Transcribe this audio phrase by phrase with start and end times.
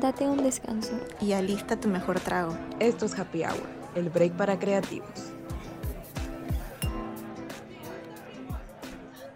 [0.00, 2.56] date un descanso y alista tu mejor trago.
[2.80, 5.32] Esto es Happy Hour, el break para creativos.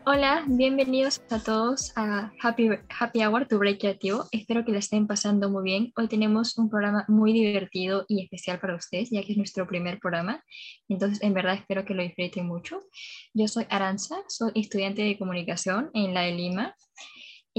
[0.05, 4.25] Hola, bienvenidos a todos a Happy, Happy Hour, tu break creativo.
[4.33, 5.93] Espero que la estén pasando muy bien.
[5.97, 9.99] Hoy tenemos un programa muy divertido y especial para ustedes, ya que es nuestro primer
[9.99, 10.43] programa.
[10.89, 12.81] Entonces, en verdad, espero que lo disfruten mucho.
[13.35, 16.75] Yo soy Aranza, soy estudiante de comunicación en la de Lima.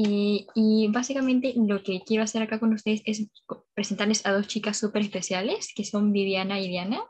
[0.04, 3.28] Y, y, básicamente lo que quiero hacer acá con ustedes es
[3.75, 7.04] presentarles a dos chicas súper especiales, que son Viviana y Diana.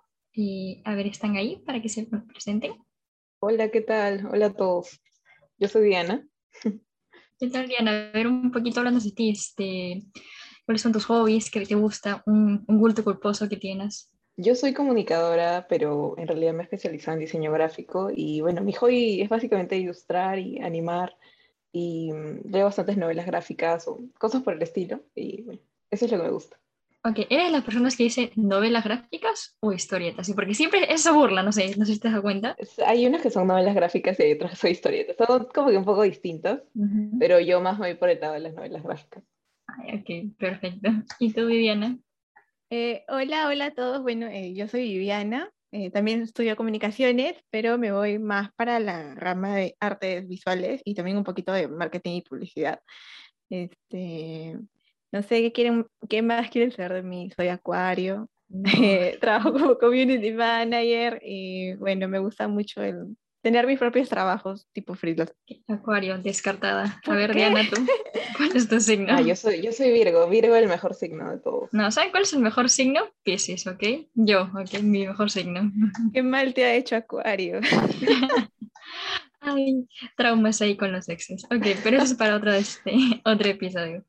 [0.83, 2.73] A ver, ¿están ahí para que se presenten?
[3.39, 4.27] Hola, ¿qué tal?
[4.29, 4.99] Hola a todos.
[5.57, 6.27] Yo soy Diana.
[7.39, 8.09] ¿Qué tal, Diana?
[8.09, 10.03] A ver, un poquito hablando de ti, este,
[10.65, 11.49] ¿cuáles son tus hobbies?
[11.49, 12.23] ¿Qué te gusta?
[12.25, 14.11] Un, un gusto culposo que tienes.
[14.35, 18.73] Yo soy comunicadora, pero en realidad me he especializado en diseño gráfico y bueno, mi
[18.73, 21.15] hobby es básicamente ilustrar y animar
[21.71, 26.11] y mm, leo bastantes novelas gráficas o cosas por el estilo y bueno, eso es
[26.11, 26.57] lo que me gusta.
[27.03, 30.27] Ok, ¿eres de las personas que dicen novelas gráficas o historietas?
[30.27, 32.55] Sí, porque siempre eso burla, no sé, no sé si te das cuenta.
[32.85, 35.15] Hay unas que son novelas gráficas y hay otras que son historietas.
[35.17, 37.17] Son como que un poco distintas, uh -huh.
[37.19, 39.23] pero yo más me voy por el lado de las novelas gráficas.
[39.65, 40.89] Ay, ok, perfecto.
[41.17, 41.97] ¿Y tú, Viviana?
[42.69, 44.03] Eh, hola, hola a todos.
[44.03, 45.51] Bueno, eh, yo soy Viviana.
[45.73, 50.95] Eh, también estudio comunicaciones, pero me voy más para la rama de artes visuales y
[50.95, 52.81] también un poquito de marketing y publicidad.
[53.49, 54.57] Este,
[55.11, 57.29] no sé qué quieren, qué más quieren saber de mí.
[57.35, 58.69] Soy acuario, no.
[58.81, 64.67] eh, trabajo como community manager y bueno, me gusta mucho el tener mis propios trabajos
[64.71, 65.33] tipo freelance.
[65.67, 67.01] Acuario, descartada.
[67.05, 67.81] A ver, Diana, tú,
[68.37, 69.13] ¿cuál es tu signo?
[69.13, 71.73] Ah, yo soy, yo soy Virgo, Virgo es el mejor signo de todos.
[71.73, 73.01] No, ¿saben cuál es el mejor signo?
[73.23, 73.83] Pisces, ¿ok?
[74.13, 75.71] Yo, ok, mi mejor signo.
[76.13, 77.59] Qué mal te ha hecho Acuario.
[79.43, 81.45] Ay, traumas ahí con los exes.
[81.45, 82.93] Ok, pero eso es para otro, este,
[83.25, 84.05] otro episodio.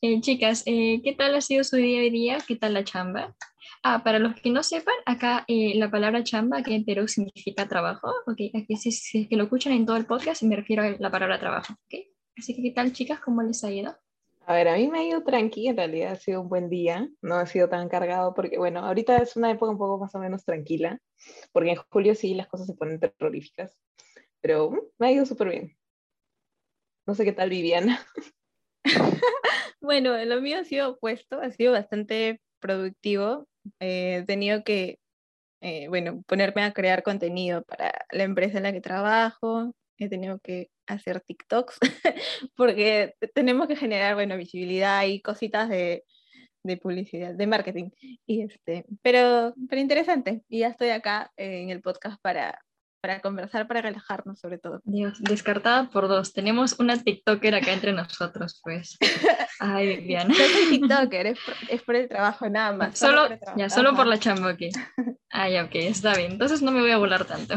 [0.00, 2.38] Eh, chicas, eh, ¿qué tal ha sido su día a día?
[2.46, 3.34] ¿Qué tal la chamba?
[3.88, 7.68] Ah, para los que no sepan, acá eh, la palabra chamba aquí en Perú significa
[7.68, 8.08] trabajo.
[8.26, 10.90] Ok, aquí si, si es que lo escuchan en todo el podcast, me refiero a
[10.98, 11.72] la palabra trabajo.
[11.72, 12.00] Ok,
[12.36, 13.20] así que ¿qué tal, chicas?
[13.20, 13.96] ¿Cómo les ha ido?
[14.44, 17.08] A ver, a mí me ha ido tranqui, en realidad ha sido un buen día,
[17.22, 20.18] no ha sido tan cargado porque, bueno, ahorita es una época un poco más o
[20.18, 20.98] menos tranquila,
[21.52, 23.78] porque en julio sí las cosas se ponen terroríficas
[24.40, 25.76] pero uh, me ha ido súper bien.
[27.06, 28.04] No sé qué tal Viviana.
[29.80, 33.46] bueno, lo mío ha sido opuesto, ha sido bastante productivo.
[33.80, 34.98] Eh, he tenido que,
[35.60, 39.74] eh, bueno, ponerme a crear contenido para la empresa en la que trabajo.
[39.98, 41.78] He tenido que hacer TikToks
[42.56, 46.04] porque tenemos que generar, bueno, visibilidad y cositas de,
[46.66, 47.90] de publicidad, de marketing.
[48.26, 50.42] Y este, pero, pero interesante.
[50.48, 52.60] Y ya estoy acá eh, en el podcast para,
[53.00, 54.80] para conversar, para relajarnos sobre todo.
[54.84, 56.32] Dios, descartada por dos.
[56.32, 58.98] Tenemos una TikToker acá entre nosotros, pues.
[59.58, 60.28] Ay, Viviana.
[60.28, 62.98] No soy TikToker, es por, es por, el trabajo nada más.
[62.98, 64.60] Solo, solo por ya, solo por la chamba, ok.
[65.30, 66.32] Ah, ya, ok, está bien.
[66.32, 67.54] Entonces no me voy a volar tanto.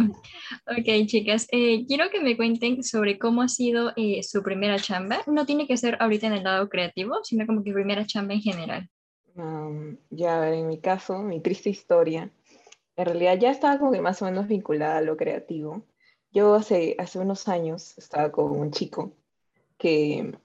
[0.67, 5.19] Ok, chicas, eh, quiero que me cuenten sobre cómo ha sido eh, su primera chamba.
[5.27, 8.41] No tiene que ser ahorita en el lado creativo, sino como que primera chamba en
[8.41, 8.89] general.
[9.35, 12.29] Um, ya, a ver, en mi caso, mi triste historia
[12.99, 15.85] en realidad ya estaba como que más o menos vinculada a lo creativo.
[16.33, 19.13] Yo hace, hace unos años estaba con un chico
[19.77, 20.37] que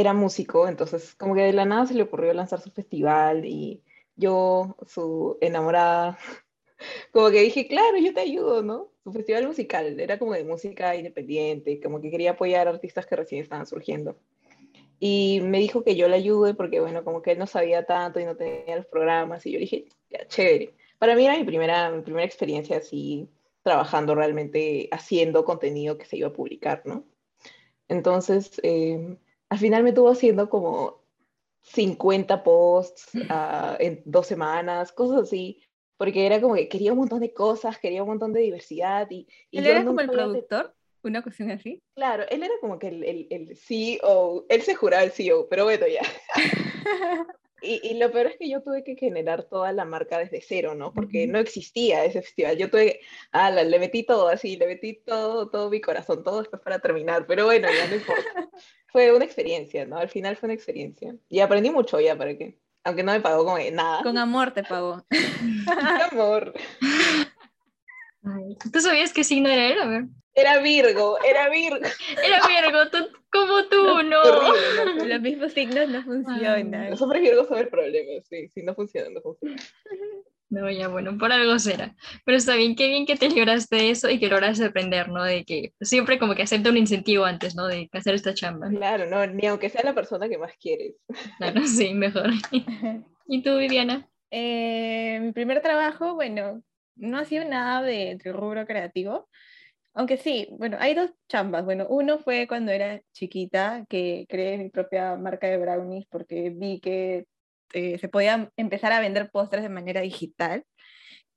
[0.00, 3.82] era músico, entonces como que de la nada se le ocurrió lanzar su festival y
[4.16, 6.18] yo, su enamorada,
[7.12, 8.90] como que dije, claro, yo te ayudo, ¿no?
[9.04, 13.16] Su festival musical era como de música independiente, como que quería apoyar a artistas que
[13.16, 14.18] recién estaban surgiendo.
[15.00, 18.18] Y me dijo que yo le ayude porque, bueno, como que él no sabía tanto
[18.20, 21.90] y no tenía los programas y yo dije, ya, chévere para mí era mi primera,
[21.90, 23.28] mi primera experiencia así
[23.62, 27.04] trabajando realmente, haciendo contenido que se iba a publicar, ¿no?
[27.88, 29.16] Entonces, eh,
[29.48, 31.02] al final me tuvo haciendo como
[31.62, 35.62] 50 posts uh, en dos semanas, cosas así,
[35.96, 39.08] porque era como que quería un montón de cosas, quería un montón de diversidad.
[39.10, 40.74] Y, y ¿Él era como el productor?
[41.02, 41.80] ¿Una cuestión así?
[41.94, 45.64] Claro, él era como que el, el, el CEO, él se juraba el CEO, pero
[45.64, 46.02] bueno, ya.
[47.60, 50.76] Y, y, lo peor es que yo tuve que generar toda la marca desde cero,
[50.76, 50.92] ¿no?
[50.92, 52.56] Porque no existía ese festival.
[52.56, 53.00] Yo tuve,
[53.32, 57.26] ah, le metí todo así, le metí todo, todo mi corazón, todo después para terminar.
[57.26, 58.22] Pero bueno, ya no importa.
[58.88, 59.98] fue una experiencia, ¿no?
[59.98, 61.14] Al final fue una experiencia.
[61.28, 62.58] Y aprendí mucho ya, ¿para qué?
[62.84, 64.02] Aunque no me pagó como nada.
[64.02, 65.04] Con amor te pagó.
[65.66, 66.54] Con amor.
[68.72, 69.80] ¿Tú sabías qué signo era él?
[69.80, 70.04] A ver.
[70.34, 71.84] Era Virgo, era Virgo.
[72.24, 72.98] Era Virgo, tú,
[73.30, 74.22] como tú, no.
[74.22, 75.04] Horrible, ¿no?
[75.04, 76.90] Los mismos signos no funcionan.
[76.90, 79.58] Los hombres Virgos son el problema, sí, si no funcionan, no funcionan.
[80.50, 81.94] No, ya bueno, por algo será.
[82.24, 85.22] Pero está bien, qué bien que te libraste de eso y que lograste aprender, ¿no?
[85.22, 87.66] De que siempre como que acepta un incentivo antes, ¿no?
[87.66, 88.68] De hacer esta chamba.
[88.70, 90.94] Claro, no, ni aunque sea la persona que más quieres.
[91.36, 92.30] Claro, sí, mejor.
[93.26, 94.08] ¿Y tú, Viviana?
[94.30, 96.62] Eh, mi primer trabajo, bueno,
[96.96, 99.28] no ha sido nada de, de rubro creativo,
[99.98, 101.64] aunque sí, bueno, hay dos chambas.
[101.64, 106.80] Bueno, uno fue cuando era chiquita, que creé mi propia marca de brownies porque vi
[106.80, 107.26] que
[107.72, 110.64] eh, se podía empezar a vender postres de manera digital.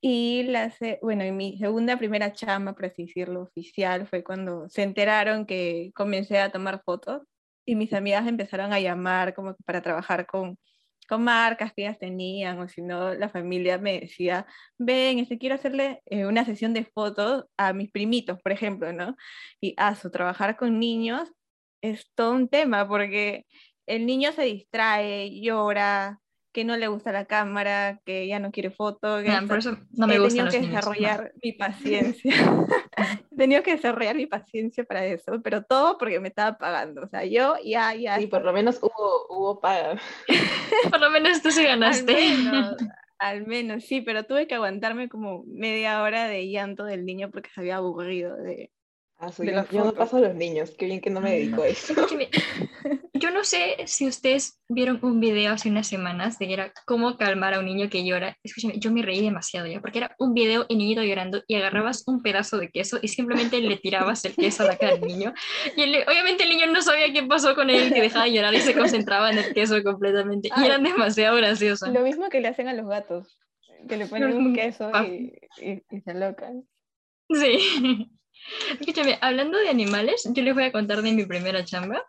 [0.02, 4.84] Y la, bueno, en mi segunda, primera chamba, por así decirlo, oficial, fue cuando se
[4.84, 7.22] enteraron que comencé a tomar fotos
[7.66, 10.58] y mis amigas empezaron a llamar como para trabajar con,
[11.08, 15.56] con marcas que ellas tenían, o si no, la familia me decía, ven, este, quiero
[15.56, 19.16] hacerle eh, una sesión de fotos a mis primitos, por ejemplo, ¿no?
[19.60, 21.30] Y a su trabajar con niños
[21.82, 23.46] es todo un tema, porque
[23.88, 26.21] el niño se distrae, llora,
[26.52, 29.24] que no le gusta la cámara, que ya no quiere fotos.
[29.28, 30.44] Ah, por eso no me gusta.
[30.44, 32.34] He tenido que desarrollar mi paciencia.
[33.32, 37.04] he tenido que desarrollar mi paciencia para eso, pero todo porque me estaba pagando.
[37.04, 38.18] O sea, yo ya, ya.
[38.18, 40.00] Sí, por lo menos hubo, hubo paga.
[40.90, 42.16] por lo menos tú se ganaste.
[42.16, 42.78] Al menos,
[43.20, 47.50] al menos, sí, pero tuve que aguantarme como media hora de llanto del niño porque
[47.54, 48.72] se había aburrido de,
[49.24, 51.94] Ah, yo, no paso a los niños, qué bien que no me dedico a eso.
[53.22, 57.54] Yo no sé si ustedes vieron un video hace unas semanas de era cómo calmar
[57.54, 58.36] a un niño que llora.
[58.44, 62.04] Escúchame, yo me reí demasiado ya, porque era un video en niñito llorando y agarrabas
[62.08, 65.34] un pedazo de queso y simplemente le tirabas el queso a la cara al niño.
[65.78, 68.62] Y obviamente el niño no sabía qué pasó con él, que dejaba de llorar y
[68.62, 70.50] se concentraba en el queso completamente.
[70.58, 71.90] y eran demasiado graciosos.
[71.90, 73.38] Lo mismo que le hacen a los gatos,
[73.88, 76.64] que le ponen un queso y, y, y se alocan.
[77.30, 78.10] Sí.
[78.80, 82.04] Escúchame, hablando de animales, yo les voy a contar de mi primera chamba.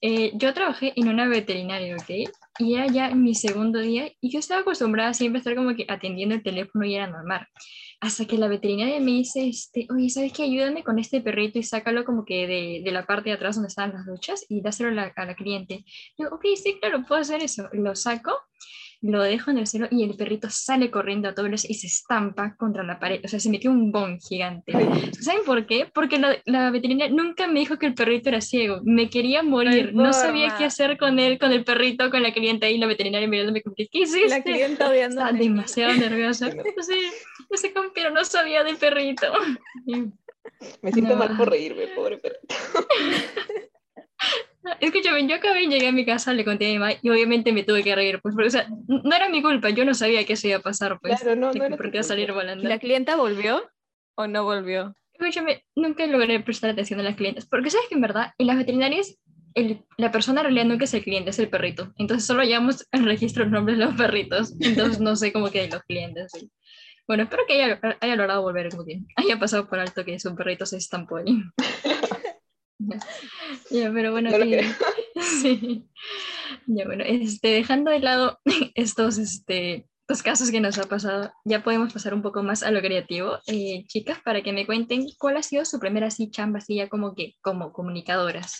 [0.00, 2.30] Eh, yo trabajé en una veterinaria, ¿ok?
[2.58, 5.86] Y era ya mi segundo día y yo estaba acostumbrada siempre a estar como que
[5.88, 7.46] atendiendo el teléfono y era normal.
[8.00, 10.44] Hasta que la veterinaria me dice, este, oye, ¿sabes qué?
[10.44, 13.68] Ayúdame con este perrito y sácalo como que de, de la parte de atrás donde
[13.68, 15.84] están las duchas y dáselo la, a la cliente.
[16.16, 17.68] Yo, ok, sí, claro, puedo hacer eso.
[17.72, 18.32] Lo saco
[19.00, 22.56] lo dejo en el suelo y el perrito sale corriendo a todos y se estampa
[22.56, 23.20] contra la pared.
[23.24, 24.72] O sea, se metió un bon gigante.
[25.20, 25.88] ¿Saben por qué?
[25.92, 28.80] Porque la, veterinaria nunca me dijo que el perrito era ciego.
[28.82, 29.94] Me quería morir.
[29.94, 33.28] No, sabía qué hacer con él, con el perrito, con la clienta y la veterinaria
[33.28, 34.28] mirándome como, ¿qué hiciste?
[34.28, 35.20] La clienta odiando.
[35.20, 36.50] Estaba demasiado nerviosa.
[36.80, 37.10] sí,
[37.50, 39.26] ese pero no sabía del perrito.
[40.82, 42.54] Me siento mal por reírme, pobre perrito.
[44.80, 47.64] Escúchame, yo acabé, llegué a mi casa, le conté a mi mamá y obviamente me
[47.64, 50.34] tuve que reír, pues, porque, o sea, no era mi culpa, yo no sabía que
[50.34, 51.20] eso iba a pasar, pues.
[51.20, 52.68] Claro, no, no porque iba a salir volando.
[52.68, 53.62] ¿La clienta volvió
[54.16, 54.94] o no volvió?
[55.12, 58.56] Escúchame, nunca logré prestar atención a las clientes, porque sabes que en verdad, en las
[58.56, 59.18] veterinarias,
[59.54, 61.92] el, la persona en realidad nunca es el cliente, es el perrito.
[61.98, 64.54] Entonces solo llevamos el registro de nombres de los perritos.
[64.60, 66.30] Entonces no sé cómo quedan los clientes.
[67.08, 70.36] Bueno, espero que haya, haya logrado volver, como que haya pasado por alto que su
[70.36, 71.42] perrito se estampó ahí.
[73.70, 74.30] ya, pero bueno,
[75.42, 75.88] sí.
[76.66, 78.38] ya, bueno este, dejando de lado
[78.74, 82.70] estos, este, estos casos que nos ha pasado, ya podemos pasar un poco más a
[82.70, 83.38] lo creativo.
[83.46, 86.88] Eh, chicas, para que me cuenten cuál ha sido su primera así chamba, así ya
[86.88, 88.58] como que como comunicadoras.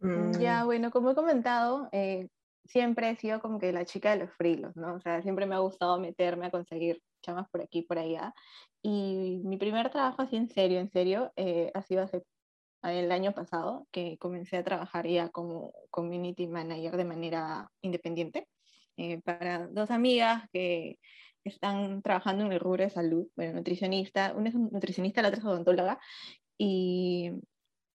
[0.00, 2.28] Mm, ya, bueno, como he comentado, eh,
[2.64, 4.94] siempre he sido como que la chica de los frilos, ¿no?
[4.94, 8.32] O sea, siempre me ha gustado meterme a conseguir chamas por aquí, por allá.
[8.82, 12.22] Y mi primer trabajo así en serio, en serio, eh, ha sido hace
[12.82, 18.48] el año pasado que comencé a trabajar ya como community manager de manera independiente
[18.96, 20.98] eh, para dos amigas que
[21.44, 25.44] están trabajando en el rubro de salud, bueno, nutricionista, una es nutricionista, la otra es
[25.44, 26.00] odontóloga,
[26.58, 27.30] y,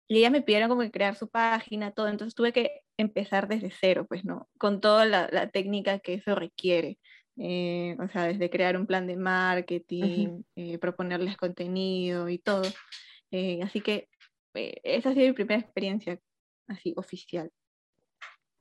[0.06, 3.70] y ellas me pidieron como que crear su página, todo, entonces tuve que empezar desde
[3.70, 4.48] cero, pues, ¿no?
[4.58, 6.98] Con toda la, la técnica que eso requiere.
[7.38, 12.62] Eh, o sea, desde crear un plan de marketing, eh, proponerles contenido y todo.
[13.62, 14.08] así que
[14.54, 16.18] eh, esa ha sido mi primera experiencia
[16.68, 17.50] así oficial.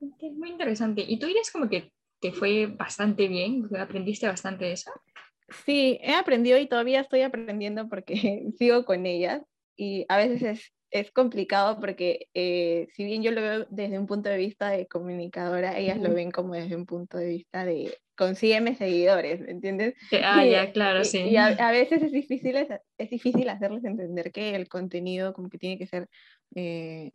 [0.00, 1.04] muy interesante.
[1.06, 3.68] ¿Y tú dirías como que te fue bastante bien?
[3.78, 4.90] ¿Aprendiste bastante de eso?
[5.64, 9.42] Sí, he aprendido y todavía estoy aprendiendo porque sigo con ellas
[9.76, 14.06] y a veces es, es complicado porque eh, si bien yo lo veo desde un
[14.06, 17.96] punto de vista de comunicadora, ellas lo ven como desde un punto de vista de
[18.20, 19.94] consígueme seguidores, ¿me entiendes?
[20.22, 21.20] Ah, ya, claro, sí.
[21.20, 25.78] Y a, veces es difícil, es, difícil hacerles entender que el contenido como que tiene
[25.78, 26.06] que ser
[26.54, 27.10] eh,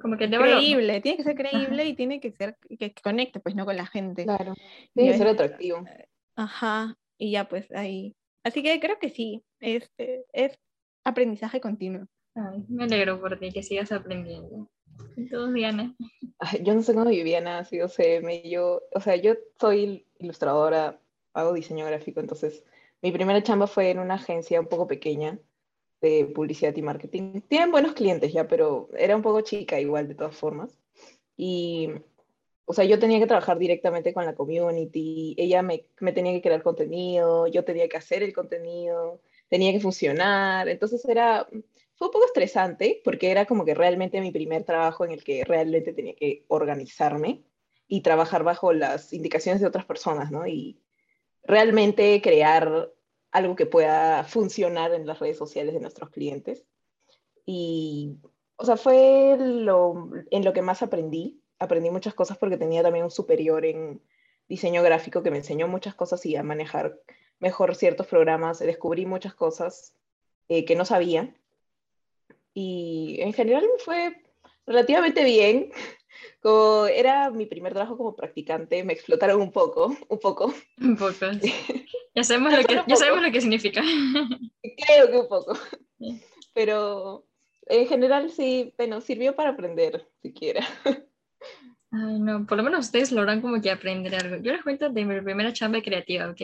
[0.00, 3.64] como que creíble, tiene que ser creíble y tiene que ser que conecte pues no
[3.64, 4.24] con la gente.
[4.24, 4.54] Claro,
[4.94, 5.84] tiene que ser atractivo.
[6.36, 8.14] Ajá, y ya pues ahí.
[8.44, 10.56] Así que creo que sí, es, es
[11.02, 12.06] aprendizaje continuo.
[12.36, 14.68] Ay, me alegro por ti, que sigas aprendiendo.
[15.16, 15.94] ¿Y tú, Diana?
[16.62, 21.00] yo no sé cómo Viviana ha sido CM, yo, o sea, yo soy ilustradora,
[21.32, 22.64] hago diseño gráfico, entonces
[23.02, 25.38] Mi primera chamba fue en una agencia un poco pequeña
[26.00, 27.40] de publicidad y marketing.
[27.48, 30.78] Tienen buenos clientes ya, pero era un poco chica igual de todas formas.
[31.36, 31.90] Y,
[32.64, 36.42] o sea, yo tenía que trabajar directamente con la community, ella me, me tenía que
[36.42, 40.68] crear contenido, yo tenía que hacer el contenido, tenía que funcionar.
[40.68, 41.46] Entonces era,
[41.96, 45.44] fue un poco estresante porque era como que realmente mi primer trabajo en el que
[45.44, 47.44] realmente tenía que organizarme
[47.86, 50.46] y trabajar bajo las indicaciones de otras personas, ¿no?
[50.46, 50.80] Y
[51.44, 52.90] realmente crear
[53.30, 56.64] algo que pueda funcionar en las redes sociales de nuestros clientes.
[57.44, 58.16] Y,
[58.56, 61.42] o sea, fue lo, en lo que más aprendí.
[61.58, 64.00] Aprendí muchas cosas porque tenía también un superior en
[64.48, 66.98] diseño gráfico que me enseñó muchas cosas y a manejar
[67.38, 68.58] mejor ciertos programas.
[68.58, 69.94] Descubrí muchas cosas
[70.48, 71.34] eh, que no sabía.
[72.54, 74.16] Y en general me fue
[74.66, 75.70] relativamente bien.
[76.40, 80.54] Como era mi primer trabajo como practicante, me explotaron un poco, un poco.
[80.78, 81.26] Un poco.
[82.16, 83.82] Ya sabemos, lo que, ya sabemos lo que significa.
[84.62, 85.58] Creo que un poco.
[86.52, 87.26] Pero
[87.66, 90.64] en general sí, bueno, sirvió para aprender, siquiera.
[91.90, 94.36] Ay, no, por lo menos ustedes logran como que aprender algo.
[94.36, 96.40] Yo les cuento de mi primera chamba creativa, ¿ok?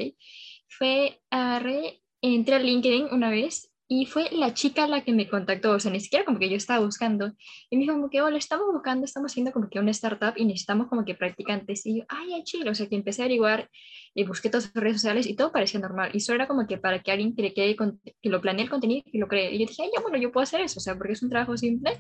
[0.66, 5.72] Fue, agarré, entré a LinkedIn una vez y fue la chica la que me contactó,
[5.72, 7.32] o sea, ni siquiera como que yo estaba buscando.
[7.70, 10.44] Y me dijo como que, hola, estamos buscando, estamos haciendo como que una startup y
[10.44, 11.84] necesitamos como que practicantes.
[11.86, 13.68] Y yo, ay, ay, chido, o sea, que empecé a averiguar
[14.14, 16.12] y busqué todas las redes sociales y todo parecía normal.
[16.14, 19.02] Y eso era como que para que alguien que, quede que lo planee el contenido
[19.06, 19.52] y lo cree.
[19.52, 21.30] Y yo dije, ay, ya, bueno, yo puedo hacer eso, o sea, porque es un
[21.30, 21.90] trabajo simple.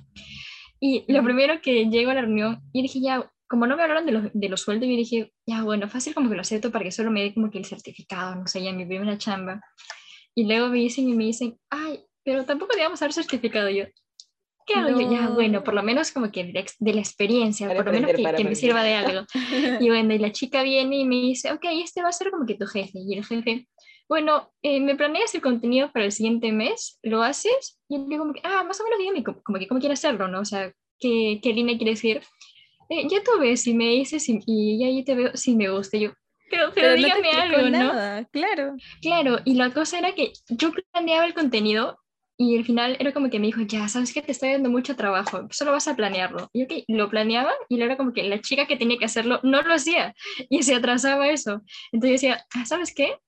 [0.78, 4.06] Y lo primero que llego a la reunión, y dije, ya, como no me hablaron
[4.06, 6.84] de los, de los sueldos, yo dije, ya, bueno, fácil como que lo acepto para
[6.84, 9.60] que solo me dé como que el certificado, no sé, ya mi primera chamba.
[10.34, 13.84] Y luego me dicen y me dicen, ay, pero tampoco digamos haber certificado yo.
[14.66, 15.10] ¿Qué hago yo?
[15.10, 18.54] Ya, bueno, por lo menos como que de, la experiencia, por lo menos que, me
[18.54, 19.26] sirva de algo.
[19.80, 22.46] y bueno, y la chica viene y me dice, ok, este va a ser como
[22.46, 22.98] que tu jefe.
[22.98, 23.66] Y el jefe,
[24.08, 27.80] bueno, eh, me planeas el contenido para el siguiente mes, ¿lo haces?
[27.88, 29.94] Y yo digo, como que, ah, más o menos dígame como, como que cómo quiere
[29.94, 30.40] hacerlo, ¿no?
[30.40, 32.22] O sea, ¿qué, qué línea quiere decir?
[32.90, 35.96] Eh, ya tú ves si me dices y, y ahí te veo si me gusta.
[35.96, 36.10] yo,
[36.50, 38.26] pero, pero, dígame algo, ¿no?
[38.30, 38.76] Claro.
[39.00, 41.98] Claro, y la cosa era que yo planeaba el contenido
[42.36, 44.96] y al final era como que me dijo, ya, sabes que te estoy dando mucho
[44.96, 46.48] trabajo, solo vas a planearlo.
[46.54, 49.40] Y ok, lo planeaba y luego era como que la chica que tenía que hacerlo
[49.42, 50.14] no lo hacía
[50.48, 51.60] y se atrasaba eso.
[51.92, 53.18] Entonces yo decía, ah, ¿sabes qué?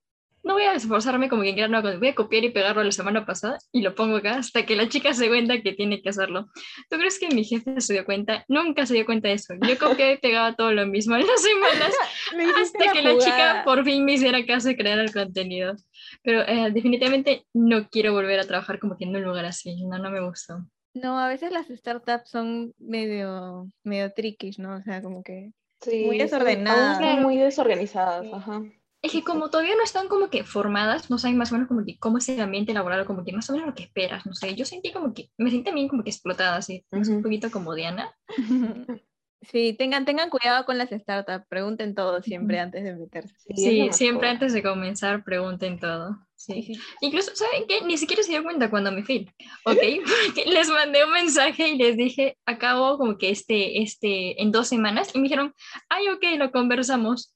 [0.45, 3.59] No voy a esforzarme como que no, voy a copiar y pegarlo la semana pasada
[3.71, 6.49] y lo pongo acá hasta que la chica se cuenta que tiene que hacerlo.
[6.91, 8.45] ¿Tú crees que mi jefe se dio cuenta?
[8.49, 9.55] Nunca se dio cuenta de eso.
[9.67, 11.95] Yo copiaba y pegaba todo lo mismo en las semanas
[12.63, 15.75] hasta que la chica por fin me hiciera caso de crear el contenido.
[16.23, 19.85] Pero eh, definitivamente no quiero volver a trabajar como que en un lugar así.
[19.85, 20.65] No, no me gustó.
[20.95, 24.77] No, a veces las startups son medio, medio trickish, ¿no?
[24.77, 25.53] O sea, como que
[25.91, 27.21] muy desordenadas.
[27.21, 28.63] muy desorganizadas, ajá.
[29.03, 31.85] Es que como todavía no están como que formadas, no saben más o menos como
[31.85, 34.35] que cómo es el ambiente laboral, como que más o menos lo que esperas, no
[34.35, 37.75] sé, yo sentí como que, me sentí también como que explotada, así, un poquito como
[37.75, 38.15] Diana.
[39.51, 43.35] Sí, tengan, tengan cuidado con las startups, pregunten todo siempre antes de meterse.
[43.57, 46.17] Sí, siempre antes de comenzar pregunten todo.
[46.37, 46.79] Sí.
[47.01, 47.81] Incluso, ¿saben qué?
[47.85, 49.29] Ni siquiera se dio cuenta cuando me fui,
[49.65, 49.79] ¿ok?
[50.27, 54.69] Porque les mandé un mensaje y les dije, acabo como que este, este, en dos
[54.69, 55.53] semanas, y me dijeron,
[55.89, 57.35] ay, ok, lo conversamos.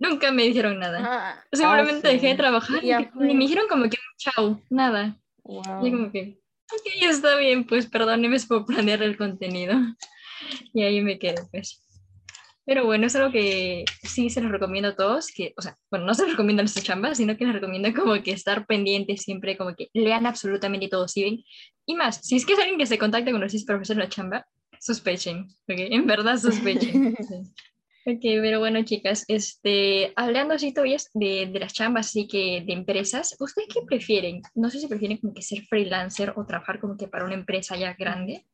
[0.00, 1.00] Nunca me dijeron nada.
[1.04, 5.20] Ah, Simplemente ah, dejé de trabajar y, me dijeron como que chao, nada.
[5.44, 6.40] Y como que,
[6.72, 9.78] ok, está bien, pues perdóneme por planear el contenido.
[10.72, 11.82] Y ahí me quedé, pues.
[12.64, 16.06] Pero bueno, es algo que sí se los recomiendo a todos, que, o sea, bueno,
[16.06, 19.22] no se los recomiendo en esta chamba, sino que les recomiendo como que estar pendientes
[19.22, 21.44] siempre, como que lean absolutamente todo, si ven.
[21.84, 24.08] Y más, si es que es alguien que se contacta con los profesores de la
[24.08, 24.46] chamba,
[24.78, 25.78] sospechen, ¿ok?
[25.90, 27.16] En verdad sospechen.
[28.06, 32.72] Ok, pero bueno, chicas, este, hablando así todavía de, de las chambas, así que de
[32.72, 34.40] empresas, ¿ustedes qué prefieren?
[34.54, 37.76] No sé si prefieren como que ser freelancer o trabajar como que para una empresa
[37.76, 38.46] ya grande.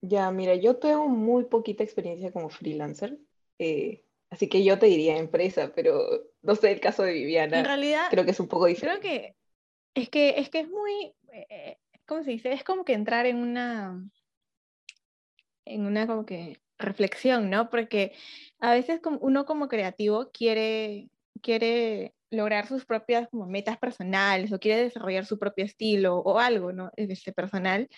[0.00, 3.18] Ya, mira, yo tengo muy poquita experiencia como freelancer,
[3.58, 6.00] eh, así que yo te diría empresa, pero
[6.40, 7.58] no sé el caso de Viviana.
[7.58, 9.00] En realidad, creo que es un poco diferente.
[9.00, 9.36] Creo que
[9.94, 11.76] es que es, que es muy, eh,
[12.06, 12.52] ¿cómo se dice?
[12.52, 14.02] Es como que entrar en una,
[15.66, 17.70] en una como que reflexión, ¿no?
[17.70, 18.12] Porque
[18.60, 21.08] a veces uno como creativo quiere,
[21.42, 26.72] quiere lograr sus propias como metas personales o quiere desarrollar su propio estilo o algo,
[26.72, 26.90] ¿no?
[26.96, 27.88] Este personal.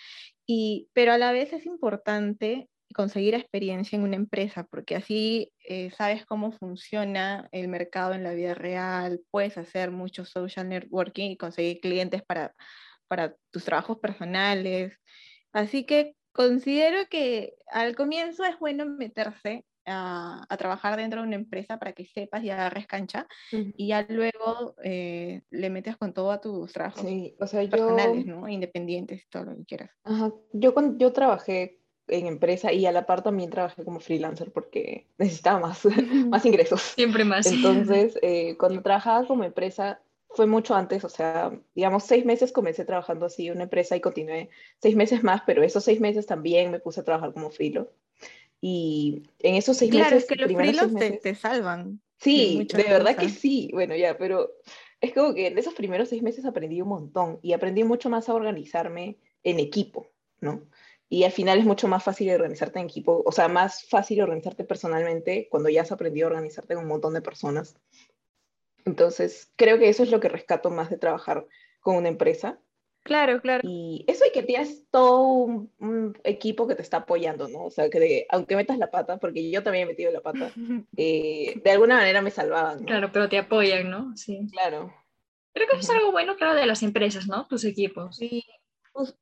[0.45, 5.91] Y, pero a la vez es importante conseguir experiencia en una empresa, porque así eh,
[5.91, 11.37] sabes cómo funciona el mercado en la vida real, puedes hacer mucho social networking y
[11.37, 12.55] conseguir clientes para,
[13.07, 14.99] para tus trabajos personales.
[15.53, 21.35] Así que considero que al comienzo es bueno meterse a, a trabajar dentro de una
[21.35, 23.71] empresa para que sepas y agarres cancha Ujú.
[23.75, 27.69] y ya luego eh, le metes con todo a tus trabajos Sí, o sea, yo,
[27.71, 28.47] personales, ¿no?
[28.47, 29.89] Independientes, todo lo que quieras.
[30.03, 34.51] ajá, yo, cuando, yo trabajé en empresa y a la par también trabajé como freelancer
[34.51, 35.85] porque necesitaba más,
[36.31, 36.81] más ingresos.
[36.81, 37.45] Siempre más.
[37.47, 42.85] Entonces, eh, cuando trabajaba como empresa, fue mucho antes, o sea, digamos, seis meses comencé
[42.85, 44.49] trabajando así en una empresa y continué
[44.81, 47.91] seis meses más, pero esos seis meses también me puse a trabajar como freelo.
[48.61, 52.01] Y en esos seis Claro, meses, es que los seis freelos te, meses- te salvan.
[52.19, 53.39] Sí, de verdad que cosas.
[53.39, 53.69] sí.
[53.73, 54.51] Bueno, ya, pero
[54.99, 58.27] es como que en esos primeros seis meses aprendí un montón y aprendí mucho más
[58.27, 60.07] a organizarme en equipo,
[60.41, 60.61] ¿no?
[61.07, 64.63] Y al final es mucho más fácil organizarte en equipo, o sea, más fácil organizarte
[64.65, 67.77] personalmente cuando ya has aprendido a organizarte con un montón de personas.
[68.89, 71.45] Entonces, creo que eso es lo que rescato más de trabajar
[71.79, 72.59] con una empresa.
[73.03, 73.61] Claro, claro.
[73.63, 77.65] Y eso y que tienes todo un, un equipo que te está apoyando, ¿no?
[77.65, 80.51] O sea, que de- aunque metas la pata, porque yo también he metido la pata,
[80.97, 82.85] eh, de alguna manera me salvaban, ¿no?
[82.85, 84.17] Claro, pero te apoyan, ¿no?
[84.17, 84.47] Sí.
[84.51, 84.93] Claro.
[85.53, 87.47] Creo que eso es algo bueno, claro, de las empresas, ¿no?
[87.47, 88.15] Tus equipos.
[88.17, 88.43] Sí,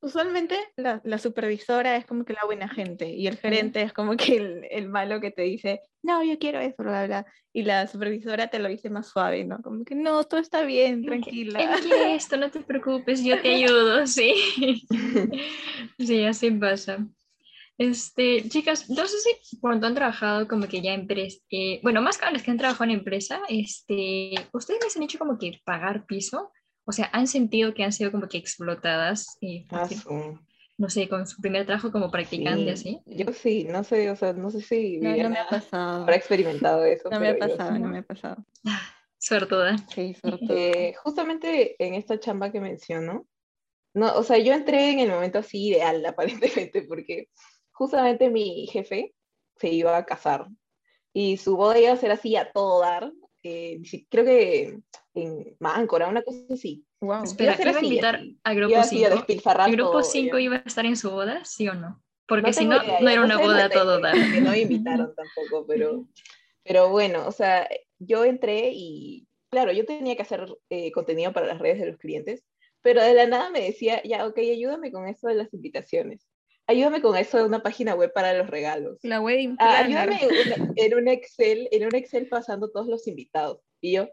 [0.02, 4.16] usualmente la, la supervisora es como que la buena gente y el gerente es como
[4.16, 7.26] que el, el malo que te dice, no, yo quiero eso, bla, bla.
[7.54, 9.62] Y la supervisora te lo dice más suave, ¿no?
[9.62, 11.60] Como que no, todo está bien, tranquila.
[11.60, 14.86] Él quiere esto, no te preocupes, yo te ayudo, sí.
[16.00, 17.08] Sí, así pasa.
[17.78, 22.02] Este, chicas, no sé si cuando han trabajado como que ya en empresa, eh, bueno,
[22.02, 25.62] más que las que han trabajado en empresa, este, ¿ustedes les han hecho como que
[25.64, 26.52] pagar piso?
[26.88, 30.40] O sea, ¿han sentido que han sido como que explotadas, eh, Ah, su-
[30.78, 33.02] no sé, con su primer trabajo como practicante, sí.
[33.06, 33.18] así?
[33.26, 36.04] Yo sí, no sé, o sea, no sé si No, no me ha pasado.
[36.04, 37.10] habrá experimentado eso.
[37.12, 37.82] No me ha pero yo pasado, sí.
[37.82, 38.38] no me ha pasado.
[39.20, 39.76] Suertuda.
[39.94, 40.40] Sí, todo.
[40.50, 43.28] Eh, justamente en esta chamba que menciono,
[43.94, 47.28] no, o sea, yo entré en el momento así ideal, aparentemente, porque
[47.72, 49.14] justamente mi jefe
[49.58, 50.48] se iba a casar
[51.14, 53.12] y su boda iba a ser así a todo dar,
[53.44, 53.80] eh,
[54.10, 54.80] creo que
[55.14, 56.86] en Máncora, una cosa así.
[57.02, 57.24] Wow.
[57.24, 59.16] Espera, ¿iba a invitar a Grupo así a 5?
[59.16, 60.44] despilfarrar ¿El Grupo todo, 5 ya.
[60.44, 62.02] iba a estar en su boda, sí o no?
[62.28, 64.14] Porque No si no, idea, no era no una boda todo dar.
[64.14, 66.08] porque no me invitaron tampoco, pero,
[66.64, 67.68] pero bueno, o sea,
[68.00, 71.98] yo entré y claro, yo tenía que hacer eh, contenido para las redes de los
[71.98, 72.44] clientes,
[72.82, 76.28] pero de la nada me decía, ya, ok, ayúdame con eso de las invitaciones,
[76.68, 79.00] ayúdame con eso de una página web para los regalos.
[79.04, 83.62] La wedding Ah, ayúdame en, en un Excel, en un Excel pasando todos los invitados.
[83.82, 84.10] Y yo,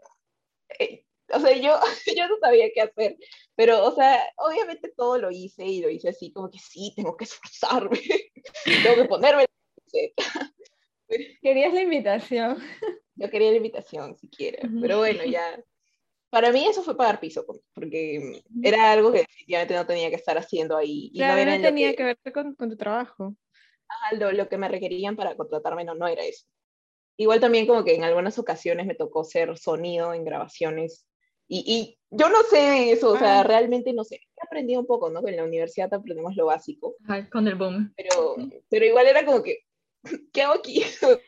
[0.79, 1.79] eh, o sea, yo,
[2.17, 3.17] yo no sabía qué hacer,
[3.55, 7.15] pero, o sea, obviamente todo lo hice y lo hice así, como que sí, tengo
[7.17, 7.99] que esforzarme,
[8.83, 9.45] tengo que ponerme.
[11.41, 12.57] Querías la invitación.
[13.15, 14.81] Yo quería la invitación, siquiera, Ujú.
[14.81, 15.63] pero bueno, ya.
[16.35, 20.17] Para mí eso fue pagar piso, pues, porque era algo que definitivamente no tenía que
[20.17, 21.09] estar haciendo ahí.
[21.13, 23.33] Y Claro, no en lo tenía que- que ver con, con tu trabajo.
[23.87, 26.45] Ajá, lo, lo que me requerían para contratarme no, no era eso.
[27.15, 31.07] Igual también como que en algunas ocasiones me tocó ser sonido en grabaciones
[31.47, 33.43] y, y yo no sé eso, o sea, Ah.
[33.43, 34.15] realmente no sé.
[34.15, 35.23] He aprendido un poco, ¿no?
[35.23, 37.93] Que en la universidad aprendemos lo básico, Ajá, con el boom.
[37.95, 38.35] pero,
[38.69, 39.59] pero igual era como que,
[40.33, 40.83] ¿qué hago aquí?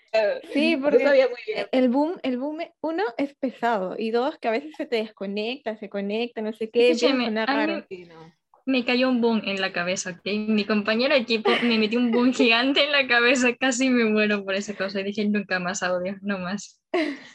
[0.52, 1.68] Sí, no porque sabía muy bien.
[1.72, 5.78] el boom, el boom, uno, es pesado y dos, que a veces se te desconecta,
[5.78, 7.86] se conecta, no sé qué, a mí- raro.
[7.88, 8.34] Sí, no.
[8.66, 10.26] Me cayó un boom en la cabeza, ¿ok?
[10.48, 14.44] Mi compañero de equipo me metió un boom gigante en la cabeza, casi me muero
[14.44, 15.02] por esa cosa.
[15.02, 16.82] Y dije, nunca más audio, no más.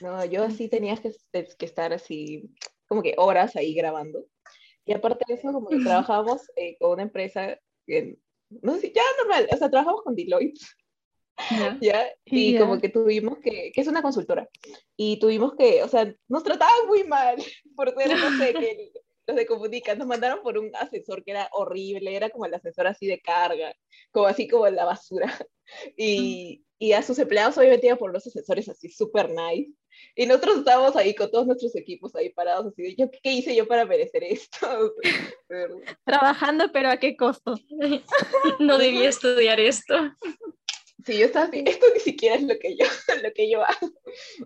[0.01, 2.51] No, yo así tenías que, que estar así,
[2.87, 4.27] como que horas ahí grabando.
[4.85, 8.17] Y aparte de eso, como que trabajábamos eh, con una empresa, que,
[8.61, 10.61] no sé, ya normal, o sea, trabajamos con Deloitte,
[11.51, 11.79] Ya.
[11.81, 12.07] ¿ya?
[12.25, 12.61] Y Ya.
[12.61, 14.49] como que tuvimos que, que es una consultora,
[14.97, 17.37] y tuvimos que, o sea, nos trataban muy mal
[17.77, 18.93] por ser, no sé, que
[19.27, 22.87] los de Comunica, nos mandaron por un asesor que era horrible, era como el asesor
[22.87, 23.75] así de carga,
[24.11, 25.27] como así como en la basura.
[25.97, 29.73] Y, y a sus empleados obviamente iban por los asesores así súper nice.
[30.15, 33.57] Y nosotros estábamos ahí con todos nuestros equipos ahí parados, así de, ¿yo qué hice
[33.57, 34.93] yo para merecer esto?
[36.05, 37.55] Trabajando, pero ¿a qué costo?
[38.59, 39.95] No debía estudiar esto.
[41.05, 42.85] Sí, yo estaba así, esto ni siquiera es lo que yo,
[43.23, 43.91] lo que yo hago.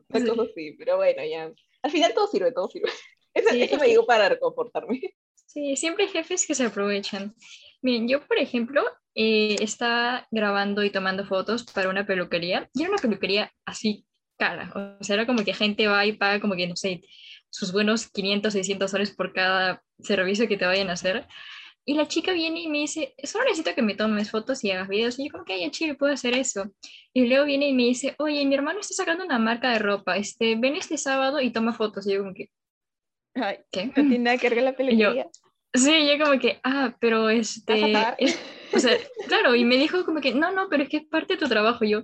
[0.08, 0.26] Una Sí.
[0.26, 1.52] cosa así, pero bueno, ya.
[1.82, 2.90] Al final todo sirve, todo sirve.
[3.34, 5.00] Eso, Sí, eso es me digo para reconfortarme.
[5.48, 7.34] Sí, siempre hay jefes que se aprovechan.
[7.80, 8.82] Miren, yo, por ejemplo,
[9.14, 14.70] eh, estaba grabando y tomando fotos para una peluquería, y era una peluquería así cara.
[15.00, 17.02] O sea, era como que gente va y paga como que, no sé,
[17.48, 21.26] sus buenos 500, 600 soles por cada servicio que te vayan a hacer.
[21.88, 24.88] Y la chica viene y me dice, solo necesito que me tomes fotos y hagas
[24.88, 25.18] videos.
[25.20, 26.64] Y yo como que, ya chido, puedo hacer eso.
[27.14, 30.16] Y luego viene y me dice, oye, mi hermano está sacando una marca de ropa,
[30.16, 32.06] este, ven este sábado y toma fotos.
[32.06, 32.50] Y yo como que,
[33.34, 33.86] Ay, ¿qué?
[33.86, 35.26] no tiene nada que ver con la peluquería.
[35.72, 38.38] Sí, yo como que, ah, pero este, es-
[38.72, 38.96] o sea,
[39.28, 41.48] claro, y me dijo como que, no, no, pero es que es parte de tu
[41.48, 41.84] trabajo.
[41.84, 42.02] Y yo,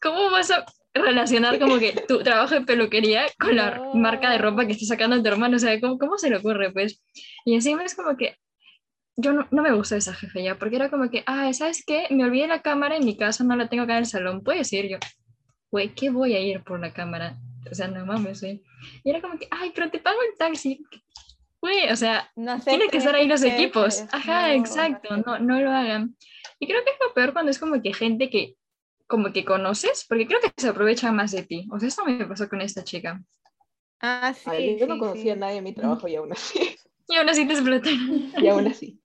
[0.00, 3.94] ¿Cómo vas a relacionar como que tu trabajo de peluquería con la No.
[3.94, 5.56] marca de ropa que está sacando tu hermano?
[5.56, 6.72] O sea, ¿cómo, cómo se le ocurre?
[6.72, 7.02] Pues,
[7.44, 8.36] y encima es como que
[9.16, 12.06] yo no, no me gusta esa jefe ya, porque era como que, ah, ¿sabes qué?
[12.10, 14.42] Me olvidé la cámara en mi casa, no la tengo acá en el salón.
[14.42, 14.88] ¿Puedes ir?
[14.88, 14.98] Yo,
[15.70, 17.38] güey, ¿qué voy a ir por la cámara?
[17.70, 18.62] O sea, no mames, güey.
[19.04, 20.84] Y era como que, ay, pero te pago el taxi.
[21.60, 24.04] Güey, o sea, No sé, tienen que estar ahí los equipos.
[24.12, 26.16] Ajá, no, exacto, no, no lo hagan.
[26.58, 28.54] Y creo que es lo peor cuando es como que gente que
[29.06, 31.66] como que conoces, porque creo que se aprovecha más de ti.
[31.72, 33.20] O sea, esto me pasó con esta chica.
[34.00, 34.48] Ah, sí.
[34.48, 35.40] Ay, yo no sí, conocía a sí.
[35.40, 36.76] nadie en mi trabajo y aún así.
[37.10, 37.94] Y aún así te explotan.
[38.40, 39.00] Y aún así.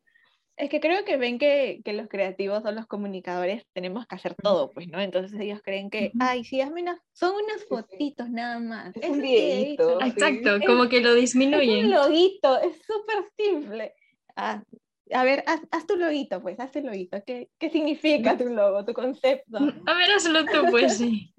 [0.58, 4.36] Es que creo que ven que, que los creativos o los comunicadores tenemos que hacer
[4.36, 5.02] todo, pues, ¿no?
[5.02, 8.96] Entonces ellos creen que, ay, sí, hazme unas, son unas fotitos nada más.
[8.96, 10.00] Es eso un videíto".
[10.00, 10.00] videíto.
[10.00, 10.12] Sí.
[10.12, 11.92] Exacto, como que lo Es un disminuyen.
[11.92, 13.94] loguito, es súper simple.
[14.38, 14.64] Ah,
[15.12, 17.22] a ver, haz, haz tu loguito, pues, haz tu loguito.
[17.26, 19.58] ¿Qué, qué significa tu logo, tu concepto?
[19.58, 21.34] A ver, hazlo tú, pues sí.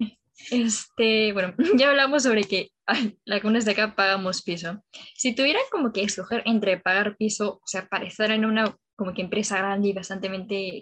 [0.51, 4.81] Este, bueno, ya hablamos sobre que ay, la comunas de acá pagamos piso.
[5.15, 9.13] Si tuvieran como que escoger entre pagar piso, o sea, para estar en una como
[9.13, 10.29] que empresa grande y bastante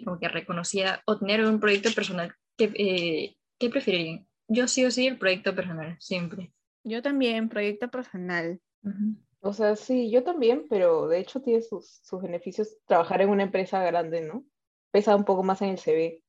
[0.04, 4.26] como que reconocida, o tener un proyecto personal, ¿qué, eh, ¿qué preferirían?
[4.48, 6.52] Yo sí o sí el proyecto personal, siempre.
[6.82, 8.60] Yo también, proyecto personal.
[8.82, 9.16] Ujú.
[9.40, 13.42] O sea, sí, yo también, pero de hecho tiene sus, sus beneficios trabajar en una
[13.42, 14.46] empresa grande, ¿no?
[14.92, 16.22] Pesa un poco más en el CV.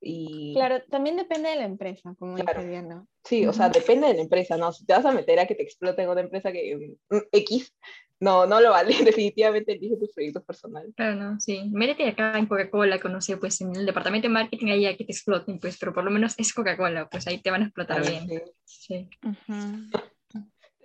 [0.00, 2.60] Y Claro, también depende de la empresa, como Claro.
[2.60, 3.04] dice Diana.
[3.24, 4.72] sí, o sea, depende de la empresa, ¿no?
[4.72, 7.74] Si te vas a meter a que te exploten una empresa que mm, X,
[8.18, 8.88] no, no lo vale.
[9.14, 10.92] Definitivamente elige tus proyectos personales.
[10.96, 11.68] Claro, no, sí.
[11.72, 15.12] Métete acá en Coca-Cola, conoce pues en el departamento de marketing ahí a que te
[15.12, 18.26] exploten, pues, pero por lo menos es Coca-Cola, pues ahí te van a explotar Claro,
[18.26, 18.42] bien.
[18.64, 19.08] sí.
[19.08, 19.08] Sí.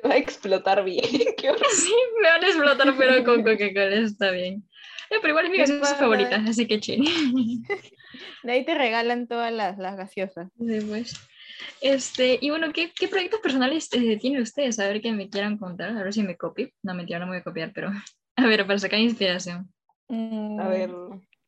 [0.01, 1.03] Te va a explotar bien.
[1.37, 1.65] Qué horror.
[1.73, 4.67] Sí, me van a explotar, pero con Coca-Cola está bien.
[5.09, 7.03] Eh, pero igual es mi gaseosa favorita, así que chill.
[8.43, 10.49] De ahí te regalan todas las, las gaseosas.
[10.57, 11.13] Sí, pues.
[11.81, 14.79] Este, y bueno, ¿qué, qué proyectos personales eh, tienen ustedes?
[14.79, 16.69] A ver que me quieran contar, a ver si me copio.
[16.83, 17.89] No, mentira, no me voy a copiar, pero
[18.35, 19.71] a ver, para sacar inspiración.
[20.07, 20.91] A Mm, ver,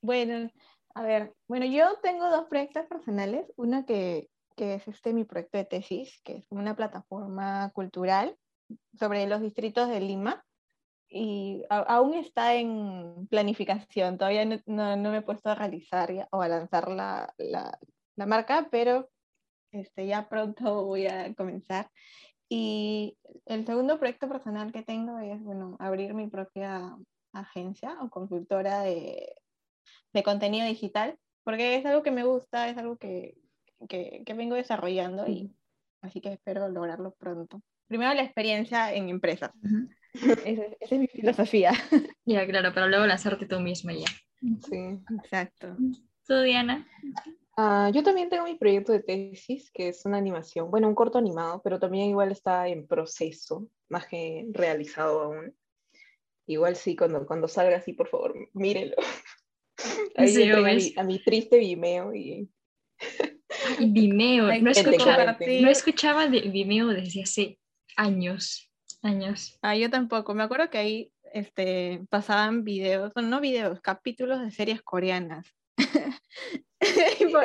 [0.02, 0.50] Bueno,
[0.96, 3.46] a ver, bueno, yo tengo dos proyectos personales.
[3.56, 8.36] Uno que, que es este mi proyecto de tesis, que es una plataforma cultural
[9.00, 10.44] sobre los distritos de Lima.
[11.10, 16.28] Y a- aún está en planificación, todavía no, no- no me he puesto a realizar
[16.32, 17.78] o a lanzar la, la-
[18.16, 19.10] la marca, pero
[19.72, 21.90] este, ya pronto voy a comenzar.
[22.50, 26.96] Y el segundo proyecto personal que tengo es, bueno, abrir mi propia
[27.34, 29.34] agencia o consultora de,
[30.14, 33.38] de contenido digital, porque es algo que me gusta, es algo que,
[33.88, 35.54] que, que vengo desarrollando y
[36.02, 37.62] así que espero lograrlo pronto.
[37.88, 41.72] Primero la experiencia en empresas, esa, es- esa es mi filosofía.
[42.26, 44.06] Ya, claro, para luego lanzarte tú misma ya.
[44.42, 45.00] sí.
[45.24, 45.78] Exacto.
[46.28, 46.86] ¿Tú, Diana?
[47.56, 51.18] Ah, yo también tengo mi proyecto de tesis, que es una animación, bueno, un corto
[51.18, 55.56] animado, pero también igual está en proceso, más que realizado aún.
[56.48, 58.96] Igual sí, cuando, cuando salga así, por favor, mírenlo.
[60.16, 62.50] Ahí Sí, a, mi, a mi triste Vimeo y
[63.80, 64.48] Vimeo.
[64.62, 67.60] No escuchaba, no escuchaba de Vimeo desde hace
[67.96, 68.67] años.
[69.02, 69.58] Años.
[69.62, 70.34] Ah, yo tampoco.
[70.34, 75.54] Me acuerdo que ahí este, pasaban videos, bueno, no videos, capítulos de series coreanas.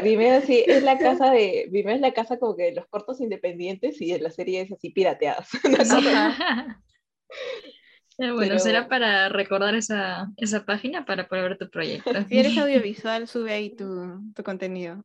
[0.03, 3.21] Vimeo sí, es la casa de, Vimeo es la casa como que de los cortos
[3.21, 5.49] independientes y de las series así pirateadas.
[8.19, 12.11] Eh, bueno, Pero- será para recordar esa, esa página para poder ver tu proyecto.
[12.29, 15.03] si eres audiovisual, sube ahí tu, tu contenido.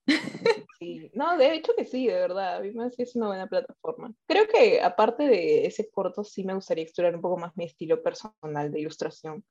[0.80, 4.14] Sí, no, de hecho que sí, de verdad, Vimeo sí es una buena plataforma.
[4.28, 8.04] Creo que aparte de ese corto, sí me gustaría explorar un poco más mi estilo
[8.04, 9.44] personal de ilustración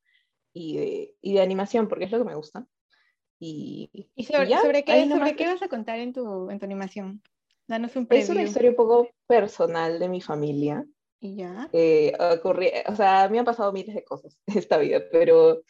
[0.53, 2.67] y de, y de animación, porque es lo que me gusta.
[3.41, 6.59] Y, ¿Y y sobre, ya, sobre qué, sobre qué vas a contar en tu, en
[6.59, 7.23] tu animación?
[7.67, 8.49] Danos un Es una preview.
[8.49, 10.87] historia un poco personal de mi familia.
[11.19, 11.69] Y ya.
[11.73, 15.63] eh, ocurri- o sea, me han pasado miles de cosas esta vida, pero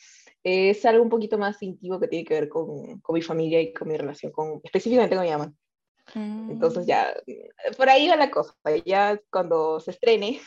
[0.47, 3.73] es algo un poquito más íntimo que tiene que ver con, con mi familia y
[3.73, 5.53] con mi relación con, específicamente con mi mamá.
[6.49, 7.13] Entonces Mm, ya,
[7.77, 8.55] por ahí va la cosa.
[8.85, 10.41] Ya cuando se estrene,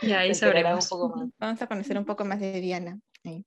[0.00, 0.88] Ya, ahí enterará un sabremos.
[0.88, 1.28] poco más.
[1.38, 3.00] Vamos a conocer un poco más de Diana.
[3.22, 3.44] Sí.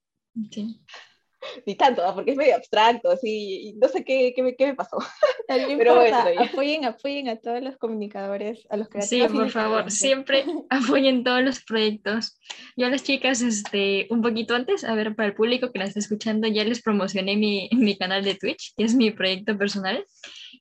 [1.66, 2.14] Ni tanto, ¿ah?
[2.14, 4.98] porque es medio abstracto, así, y no sé qué, qué, me, qué me pasó.
[5.48, 9.32] No Pero bueno, apoyen, apoyen a todos los comunicadores, a los Sí, creativos.
[9.32, 12.38] por favor, siempre apoyen todos los proyectos.
[12.76, 15.86] Yo a las chicas, este, un poquito antes, a ver, para el público que la
[15.86, 20.04] está escuchando, ya les promocioné mi, mi canal de Twitch, que es mi proyecto personal.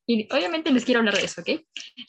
[0.09, 1.49] Y obviamente les quiero hablar de eso, ¿ok?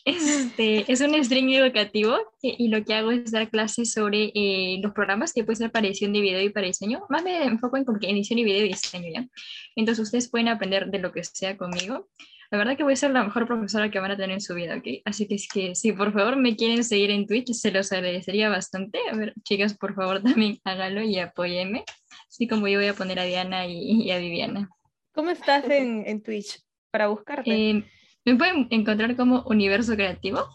[0.04, 4.78] Este, es un stream educativo que- y lo que hago es dar clases sobre eh,
[4.80, 7.02] los programas que puede ser para edición de video y para diseño.
[7.08, 9.26] Más me enfoco en como que edición y video y diseño, ¿ya?
[9.74, 12.08] Entonces ustedes pueden aprender de lo que sea conmigo.
[12.52, 14.54] La verdad que voy a ser la mejor profesora que van a tener en su
[14.54, 14.86] vida, ¿ok?
[15.04, 18.48] Así que es que si por favor me quieren seguir en Twitch, se los agradecería
[18.48, 19.00] bastante.
[19.12, 21.82] A ver, chicas, por favor también hágalo y apóyenme.
[22.28, 24.70] Así como yo voy a poner a Diana y, a Viviana.
[25.12, 26.60] ¿Cómo estás en, en Twitch?
[26.90, 27.50] Para buscarte.
[27.50, 27.84] Eh,
[28.24, 30.46] me pueden encontrar como Universo Creativo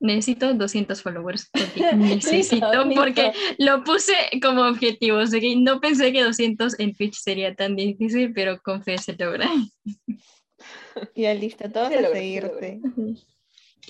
[0.00, 1.50] necesito 200 followers.
[1.96, 5.18] necesito, porque lo puse como objetivo.
[5.18, 9.16] O que no pensé que 200 en Twitch sería tan difícil, pero con fe se
[9.16, 9.48] logra.
[11.14, 12.80] Ya listo, todos a seguirte.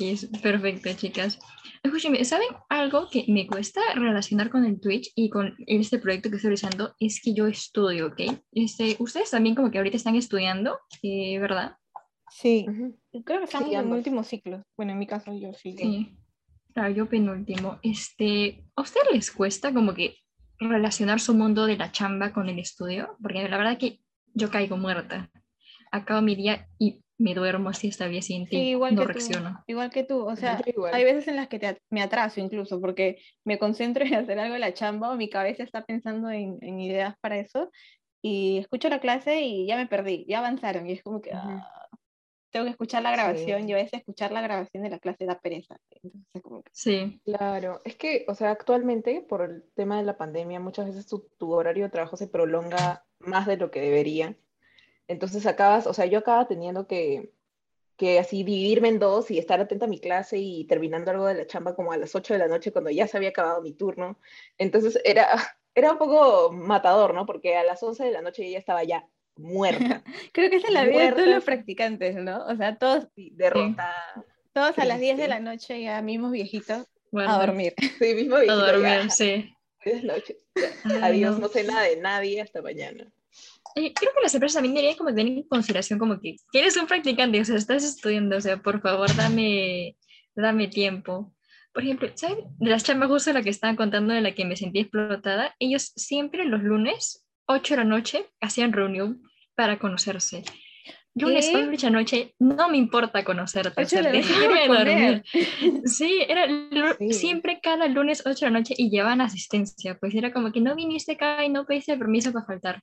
[0.00, 1.38] Es perfecto, chicas.
[1.82, 6.36] Escúcheme, ¿saben algo que me cuesta relacionar con el Twitch y con este proyecto que
[6.36, 6.94] estoy realizando?
[7.00, 8.20] Es que yo estudio, ¿ok?
[8.52, 11.76] Este, ustedes también como que ahorita están estudiando, eh, ¿verdad?
[12.30, 12.66] Sí,
[13.24, 14.62] creo que estamos en el último ciclo.
[14.76, 15.74] Bueno, en mi caso yo sí.
[15.76, 16.16] Sí,
[16.74, 17.78] claro, yo penúltimo.
[17.82, 20.16] Este, ¿A ustedes les cuesta como que
[20.60, 23.16] relacionar su mundo de la chamba con el estudio?
[23.20, 24.00] Porque la verdad que
[24.34, 25.30] yo caigo muerta.
[25.90, 29.50] Acabo mi día y me duermo así hasta bien sin sí, igual no que reacciono.
[29.50, 30.60] Tú, igual que tú, o sea,
[30.92, 34.60] hay veces en las que me atraso incluso porque me concentro en hacer algo de
[34.60, 37.70] la chamba o mi cabeza está pensando en, en ideas para eso
[38.22, 41.32] y escucho la clase y ya me perdí, ya avanzaron y es como que
[42.50, 45.38] tengo que escuchar la grabación, yo a veces escuchar la grabación de la clase da
[45.38, 45.78] pereza.
[46.72, 47.20] Sí.
[47.24, 51.52] Claro, es que, o sea, actualmente por el tema de la pandemia, muchas veces tu,
[51.52, 54.36] horario de trabajo se prolonga más de lo que debería.
[55.08, 57.32] Entonces acabas, o sea, yo acaba teniendo que,
[57.96, 61.34] que así dividirme en dos y estar atenta a mi clase y terminando algo de
[61.34, 63.72] la chamba como a las 8 de la noche cuando ya se había acabado mi
[63.72, 64.18] turno.
[64.58, 65.28] Entonces era,
[65.74, 67.26] era un poco matador, ¿no?
[67.26, 70.04] Porque a las 11 de la noche ya estaba ya muerta.
[70.32, 72.44] Creo que esa es la vida de todos los practicantes, ¿no?
[72.46, 74.24] O sea, todos derrotados.
[74.52, 77.74] Todos a las 10 de la noche ya mismos viejitos a dormir.
[77.98, 78.52] Sí, mismo viejito.
[78.52, 79.54] A dormir, sí.
[79.84, 80.36] Buenas noches.
[81.02, 81.48] Adiós, no.
[81.48, 83.10] sé nada de nadie hasta mañana.
[83.74, 87.40] Creo que las empresas también deberían como tener en consideración como que, eres un practicante,
[87.40, 89.96] o sea, estás estudiando, o sea, por favor, dame,
[90.34, 91.34] dame tiempo.
[91.72, 92.38] Por ejemplo, ¿sabes?
[92.58, 95.92] De las chambas justo la que estaban contando de la que me sentí explotada, ellos
[95.96, 99.22] siempre los lunes, 8 de la noche, hacían reunión
[99.54, 100.42] para conocerse.
[101.18, 101.56] Lunes, ¿Qué?
[101.56, 103.84] ocho noche, no me importa conocerte,
[104.66, 105.22] dormir.
[105.84, 106.46] Sí, era
[107.10, 110.74] siempre cada lunes 8 de la noche y llevaban asistencia, pues era como que no
[110.74, 112.82] viniste acá y no pediste permiso para faltar.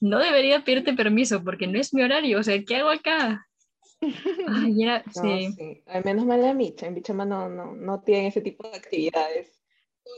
[0.00, 3.46] No debería pedirte permiso porque no es mi horario, o sea, ¿qué hago acá?
[4.48, 5.82] Ay, era, sí.
[5.86, 9.62] Al menos mal en Micha, en Bichama no, no, no tienen ese tipo de actividades.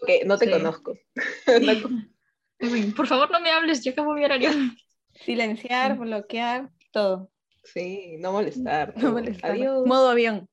[0.07, 0.96] Que no te conozco.
[2.96, 4.50] Por favor, no me hables, yo acabo mi horario.
[5.12, 7.31] Silenciar, bloquear, todo.
[7.64, 8.94] Sí, no molestar.
[8.96, 9.53] No molestar.
[9.53, 9.87] Adiós.
[9.87, 10.48] Modo avión.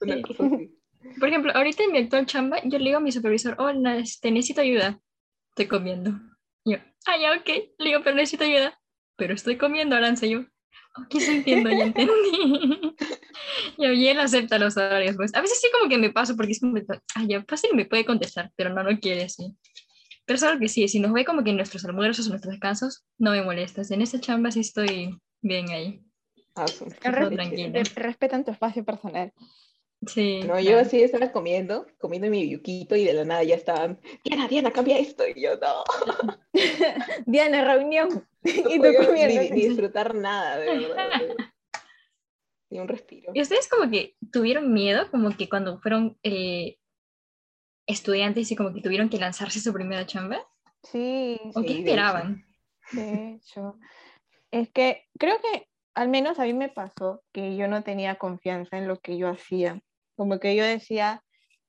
[1.18, 4.30] Por ejemplo, ahorita en mi actual chamba, yo le digo a mi supervisor, oh, este,
[4.30, 5.00] necesito ayuda.
[5.50, 6.12] Estoy comiendo.
[6.64, 7.48] yo, ah, ya, ok.
[7.78, 8.78] Le digo, pero necesito ayuda.
[9.16, 10.26] Pero estoy comiendo, Aranza.
[10.26, 10.40] yo,
[10.96, 12.12] ok, se entiendo, ya entendí.
[13.78, 15.34] y él acepta los horarios, pues.
[15.34, 16.78] A veces sí como que me paso porque es como,
[17.14, 19.56] ah, ya, fácil me puede contestar, pero no lo quiere así.
[20.24, 22.52] Pero es algo que sí, si nos ve como que en nuestros almuerzos o nuestros
[22.52, 23.90] descansos, no me molestas.
[23.90, 26.00] En esta chamba sí estoy bien ahí.
[26.54, 26.66] Ah,
[27.94, 29.32] respetan tu espacio personal.
[30.06, 30.40] Sí.
[30.42, 34.48] No, yo así estaba comiendo, comiendo mi yuquito y de la nada ya estaban, Diana,
[34.48, 35.24] Diana, cambia esto.
[35.26, 35.84] Y yo, no.
[37.26, 38.26] Diana, reunión.
[38.44, 39.42] y tú comiendo.
[39.42, 41.08] Ni, disfrutar nada, de verdad.
[42.70, 43.30] Ni un respiro.
[43.32, 46.78] ¿Y ustedes como que tuvieron miedo, como que cuando fueron eh,
[47.86, 50.44] estudiantes y como que tuvieron que lanzarse su primera chamba?
[50.82, 51.38] Sí.
[51.54, 52.44] ¿O qué esperaban?
[52.90, 53.78] De hecho,
[54.50, 58.78] es que creo que al menos a mí me pasó que yo no tenía confianza
[58.78, 59.80] en lo que yo hacía.
[60.16, 61.22] Como que yo decía,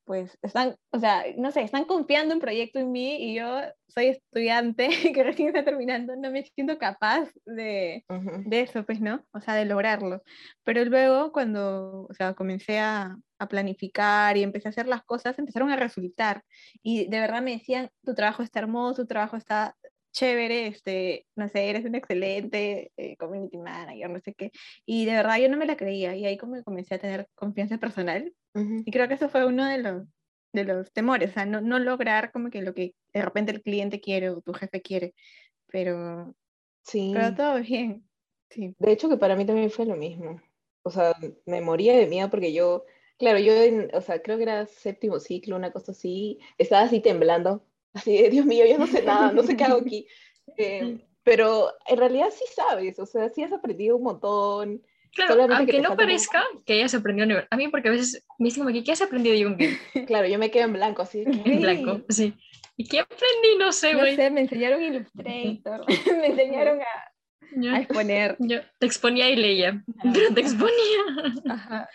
[0.05, 4.07] pues están, o sea, no sé, están confiando un proyecto en mí y yo soy
[4.07, 8.03] estudiante que recién está terminando, no me siento capaz de,
[8.45, 9.25] de, eso, pues, ¿no?
[9.31, 10.21] O sea, de lograrlo.
[10.63, 15.39] Pero luego cuando, o sea, comencé a, a, planificar y empecé a hacer las cosas,
[15.39, 16.43] empezaron a resultar.
[16.81, 19.75] Y de verdad me decían, tu trabajo está hermoso, tu trabajo está
[20.13, 24.51] chévere, este, no sé, eres un excelente eh, community manager, no sé qué.
[24.85, 27.77] Y de verdad yo no me la creía y ahí como comencé a tener confianza
[27.77, 28.33] personal.
[28.55, 30.07] Y creo que eso fue uno de los,
[30.53, 33.63] de los temores, o sea, no, no lograr como que lo que de repente el
[33.63, 35.15] cliente quiere o tu jefe quiere,
[35.67, 36.35] pero,
[36.83, 37.11] sí.
[37.15, 38.07] pero todo bien.
[38.51, 38.75] Sí.
[38.77, 40.39] De hecho que para mí también fue lo mismo.
[40.83, 41.15] O sea,
[41.47, 42.85] me moría de miedo porque yo,
[43.17, 43.53] claro, yo,
[43.93, 48.29] o sea, creo que era séptimo ciclo, una cosa así, estaba así temblando así de,
[48.29, 50.07] Dios mío, yo no sé nada, no sé qué hago aquí.
[50.57, 54.83] Eh, pero en realidad sí sabes, o sea, sí has aprendido un montón.
[55.13, 58.73] Claro, aunque no parezca que hayas aprendido a mí, porque a veces me dicen como
[58.73, 59.55] que, ¿qué has aprendido yo?
[60.07, 61.23] Claro, yo me quedo en blanco, así.
[61.45, 62.33] En blanco, sí.
[62.75, 63.57] ¿Y qué aprendí?
[63.57, 64.11] No sé, güey.
[64.11, 65.85] No sé, me enseñaron Illustrator,
[66.17, 68.35] me enseñaron a, a exponer.
[68.39, 71.53] Yo te exponía y leía, pero te exponía.
[71.53, 71.89] Ajá.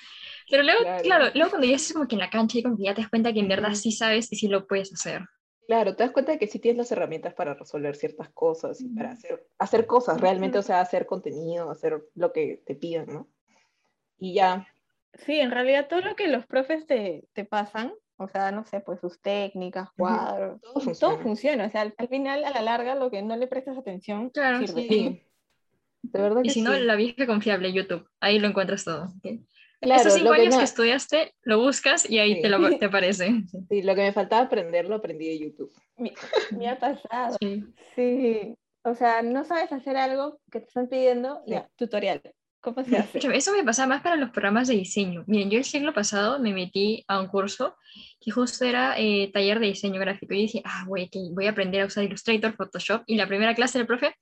[0.50, 1.02] Pero luego, Claro.
[1.02, 3.02] claro, luego cuando ya estás como que en la cancha y como que ya te
[3.02, 5.22] das cuenta que en verdad sí sabes y sí lo puedes hacer.
[5.68, 8.88] Claro, te das cuenta de que sí tienes las herramientas para resolver ciertas cosas y
[8.88, 13.28] para hacer, hacer cosas realmente, o sea, hacer contenido, hacer lo que te pidan, ¿no?
[14.18, 14.66] Y ya,
[15.14, 18.81] Sí, en realidad todo lo que los profes te, te pasan, o sea, no sé,
[18.81, 21.22] pues sus técnicas, cuadros, todo todo funciona.
[21.22, 21.66] funciona.
[21.66, 24.66] O sea, al, al final, a la larga, lo que no le prestas atención Claro,
[24.66, 24.83] sirve.
[24.88, 25.22] Sí,
[26.02, 26.83] de verdad Y que si no, sí.
[26.85, 29.04] la vieja confiable, YouTube, ahí lo encuentras todo.
[29.04, 29.40] ¿ok?
[29.80, 32.42] Claro, Esos cinco lo que años no- que estudiaste, lo buscas y ahí Sí.
[32.42, 33.28] te, lo, te aparece.
[33.70, 33.82] Sí.
[33.82, 35.72] Lo que me faltaba aprender lo aprendí de YouTube.
[35.96, 36.12] Me,
[36.58, 37.36] me ha pasado.
[37.40, 37.64] Sí.
[37.94, 38.54] Sí.
[38.82, 41.52] O sea, no sabes hacer algo que te están pidiendo, Sí.
[41.52, 42.20] ya, tutorial.
[42.60, 43.18] ¿Cómo se hace?
[43.36, 45.22] Eso me pasaba más para los programas de diseño.
[45.28, 47.76] Miren, yo el siglo pasado me metí a un curso
[48.20, 50.34] que justo era eh, taller de diseño gráfico.
[50.34, 53.02] Y dije, ah, güey, que voy a aprender a usar Illustrator, Photoshop.
[53.06, 54.12] Y la primera clase del profe,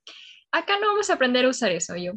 [0.53, 1.97] acá no vamos a aprender a usar eso.
[1.97, 2.13] Y yo,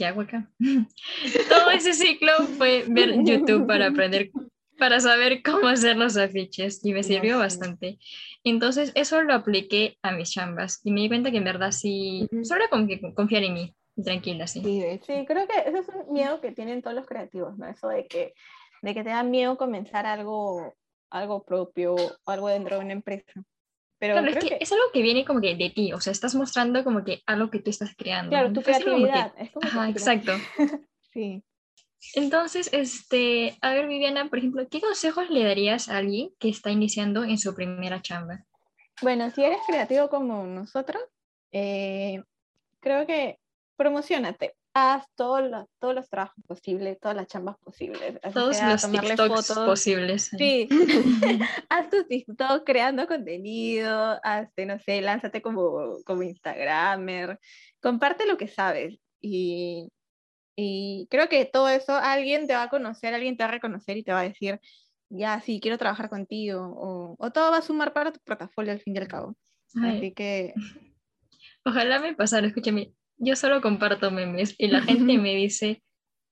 [0.00, 0.50] ¿qué hago acá?
[1.50, 4.30] Todo ese ciclo fue ver YouTube para aprender,
[4.78, 6.82] para saber cómo hacer los afiches.
[6.82, 7.98] Y me sirvió bastante.
[8.42, 10.80] Entonces, eso lo apliqué a mis chambas.
[10.84, 13.74] Y me di cuenta que en verdad sí, solo como que confiar en mí.
[14.02, 14.62] Tranquila, sí.
[14.62, 15.00] Sí.
[15.06, 17.66] Sí, creo que ese es un miedo que tienen todos los creativos, ¿no?
[17.66, 18.32] Eso de que,
[18.80, 20.72] de que te da miedo comenzar algo,
[21.10, 23.44] algo propio, algo dentro de una empresa.
[24.00, 26.00] Pero Claro, es creo que, que, es algo que viene como que de ti, o
[26.00, 28.30] sea, estás mostrando como que algo que tú estás creando.
[28.30, 29.34] claro, tu como que- creatividad.
[29.38, 30.32] es como Ajá, exacto.
[31.12, 31.44] Sí.
[32.14, 36.70] Entonces, este, a ver, Viviana, por ejemplo, ¿qué consejos le darías a alguien que está
[36.70, 38.46] iniciando en su primera chamba?
[39.02, 41.02] Bueno, si eres creativo como nosotros,
[41.52, 42.22] eh,
[42.80, 43.38] creo que
[43.76, 44.54] promocionate.
[44.72, 48.18] Haz todos los, todos los trabajos posibles, todas las chambas posibles.
[48.22, 49.66] así Todos sea los TikToks fotos.
[49.66, 50.30] posibles.
[50.38, 50.68] Sí,
[51.68, 57.38] haz tu TikTok creando contenido, hazte, no sé, lánzate como, como Instagramer,
[57.80, 59.88] comparte lo que sabes y,
[60.56, 63.96] y creo que todo eso alguien te va a conocer, alguien te va a reconocer
[63.96, 64.60] y te va a decir,
[65.08, 68.80] ya, sí, quiero trabajar contigo o, o todo va a sumar para tu portafolio al
[68.80, 69.36] fin y al cabo.
[69.82, 70.54] Ay, Así que,
[71.64, 74.80] ojalá me pasara, escúchame, yo solo comparto memes y la
[75.14, 75.82] gente me dice,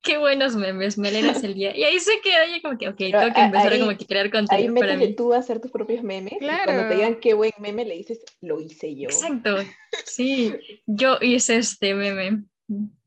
[0.02, 1.76] qué buenos memes, me alegras el día.
[1.76, 3.96] Y ahí se queda ya como que, ok, Pero tengo que empezar a ahí- como
[3.96, 5.14] que crear Ahí contenido para métele mí.
[5.14, 6.88] tú a hacer tus propios memes y cuando Claro.
[6.88, 9.08] te digan qué buen meme le dices, lo hice yo.
[9.08, 9.56] Exacto,
[10.04, 10.52] sí,
[10.86, 12.44] yo hice este meme.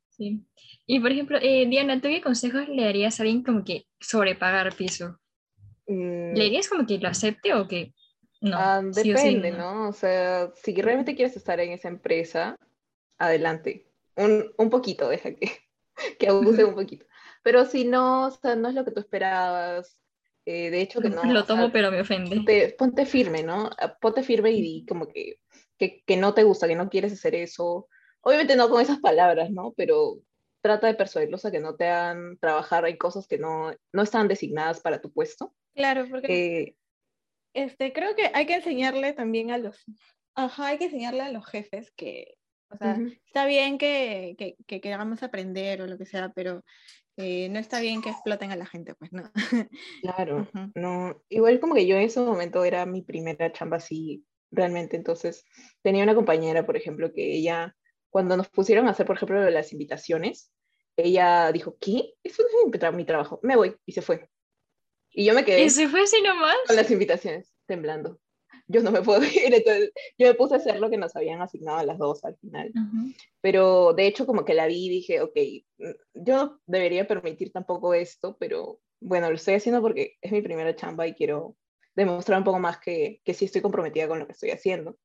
[0.09, 0.41] Sí.
[0.85, 4.75] Y por ejemplo, eh, Diana, ¿tú qué consejos le darías a alguien como que sobrepagar
[4.75, 5.17] piso?
[5.87, 7.93] Mm, ¿Le dirías como que lo acepte o que
[8.41, 8.57] no?
[8.57, 9.89] ah, Sí o sí, depende, ¿no?
[9.89, 12.55] O sea, si realmente quieres estar en esa empresa,
[13.25, 13.87] adelante.
[14.15, 15.51] Un, un poquito, deja que,
[16.19, 17.05] que abuse un poquito.
[17.43, 19.97] Pero si no, o sea, no es lo que tú esperabas.
[20.45, 21.23] eh, de hecho, que no.
[21.33, 22.35] Lo o sea, tomo, pero me ofende.
[22.35, 23.69] ponte, ponte firme, ¿no?
[23.79, 25.39] Ah, Ponte firme y di como que,
[25.77, 27.87] que, que no te gusta, que no quieres hacer eso.
[28.21, 29.73] Obviamente no con esas palabras, ¿no?
[29.77, 30.19] Pero
[30.61, 34.27] trata de persuadirlos a que no te hagan trabajar en cosas que no, no están
[34.27, 35.53] designadas para tu puesto.
[35.75, 36.75] claro, porque Eh,
[37.53, 39.83] este, creo que hay que enseñarle también a los,
[40.35, 42.37] ajá, hay que enseñarle a los jefes que,
[42.71, 46.63] o sea, ujú, está bien que, que, que queramos aprender o lo que sea, pero
[47.17, 49.31] eh, no está bien que exploten a la gente, pues, ¿no?
[50.01, 50.73] claro, Ujú.
[50.75, 51.21] no.
[51.29, 54.95] Igual como que yo en ese momento era mi primera chamba así, realmente.
[54.97, 55.45] Entonces,
[55.81, 57.75] tenía una compañera, por ejemplo, que ella,
[58.09, 60.51] cuando nos pusieron a hacer, por ejemplo, las invitaciones,
[60.97, 62.13] ella dijo, ¿qué?
[62.23, 64.29] Eso no es mi, tra- mi trabajo, me voy, y se fue.
[65.11, 66.55] Y yo me quedé ¿Y se fue así nomás?
[66.67, 68.19] con las invitaciones, temblando.
[68.71, 71.41] Yo no me puedo ir, entonces yo me puse a hacer lo que nos habían
[71.41, 72.71] asignado a las dos al final.
[73.41, 75.35] Pero de hecho como que la vi y dije, ok,
[75.77, 80.41] mm, yo no debería permitir tampoco esto, pero bueno, lo estoy haciendo porque es mi
[80.41, 81.55] primera chamba y quiero
[81.95, 84.97] demostrar un poco más que, que sí estoy comprometida con lo que estoy haciendo.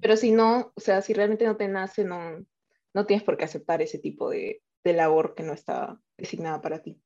[0.00, 2.46] Pero si no, o sea, si realmente no te nace, no,
[2.94, 6.80] no tienes por qué aceptar ese tipo de, de labor que no está designada para
[6.80, 7.00] ti.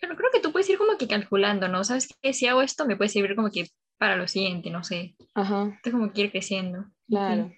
[0.00, 1.84] Pero creo que tú puedes ir como que calculando, ¿no?
[1.84, 2.32] ¿Sabes qué?
[2.32, 3.68] Si hago esto, me puede servir como que
[4.00, 5.14] para lo siguiente, no sé.
[5.34, 6.86] Ajá, Esto como que ir creciendo.
[7.06, 7.52] claro.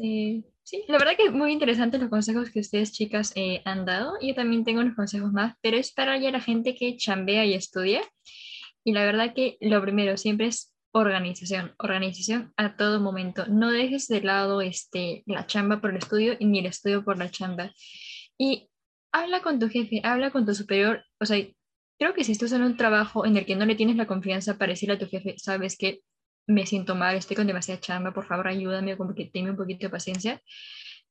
[0.00, 4.14] Eh, sí, la verdad que muy interesantes los consejos que ustedes chicas eh, han dado.
[4.22, 7.54] Yo también tengo unos consejos más, pero es para ya la gente que chambea y
[7.54, 8.02] estudia.
[8.84, 13.46] Y la verdad que lo primero siempre es organización, organización a todo momento.
[13.48, 17.18] No dejes de lado este, la chamba por el estudio y ni el estudio por
[17.18, 17.72] la chamba.
[18.38, 18.70] Y
[19.10, 21.04] habla con tu jefe, habla con tu superior.
[21.18, 21.44] O sea,
[21.98, 24.56] creo que si estás en un trabajo en el que no le tienes la confianza
[24.56, 26.00] para decirle a tu jefe, sabes que
[26.46, 29.86] me siento mal, estoy con demasiada chamba, por favor ayúdame, como que tenme un poquito
[29.86, 30.40] de paciencia.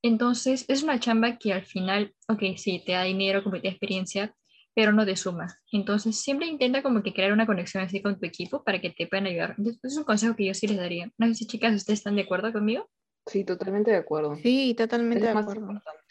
[0.02, 3.68] Entonces, es una chamba que al final, ok, sí, te da dinero, como que te
[3.68, 4.36] da experiencia,
[4.74, 5.48] pero no te suma.
[5.72, 9.08] Entonces, siempre intenta como que crear una conexión así con tu equipo para que te
[9.08, 9.56] puedan ayudar.
[9.58, 11.12] Entonces, es un consejo que yo sí les daría.
[11.18, 12.88] No sé si chicas, ¿ustedes están de acuerdo conmigo?
[13.26, 14.36] Sí, totalmente de acuerdo.
[14.36, 15.62] Sí, totalmente Es de acuerdo.
[15.62, 16.07] importante.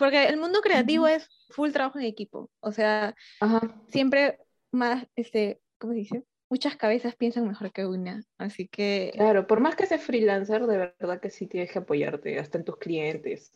[0.00, 2.50] Porque el mundo creativo es full trabajo en equipo.
[2.60, 3.60] O sea, Ajá.
[3.88, 4.38] siempre
[4.72, 6.24] más, este, ¿cómo se dice?
[6.48, 8.24] Muchas cabezas piensan mejor que una.
[8.38, 12.38] Así que, Claro, por más que seas freelancer, de verdad que sí tienes que apoyarte,
[12.38, 13.52] hasta en tus clientes.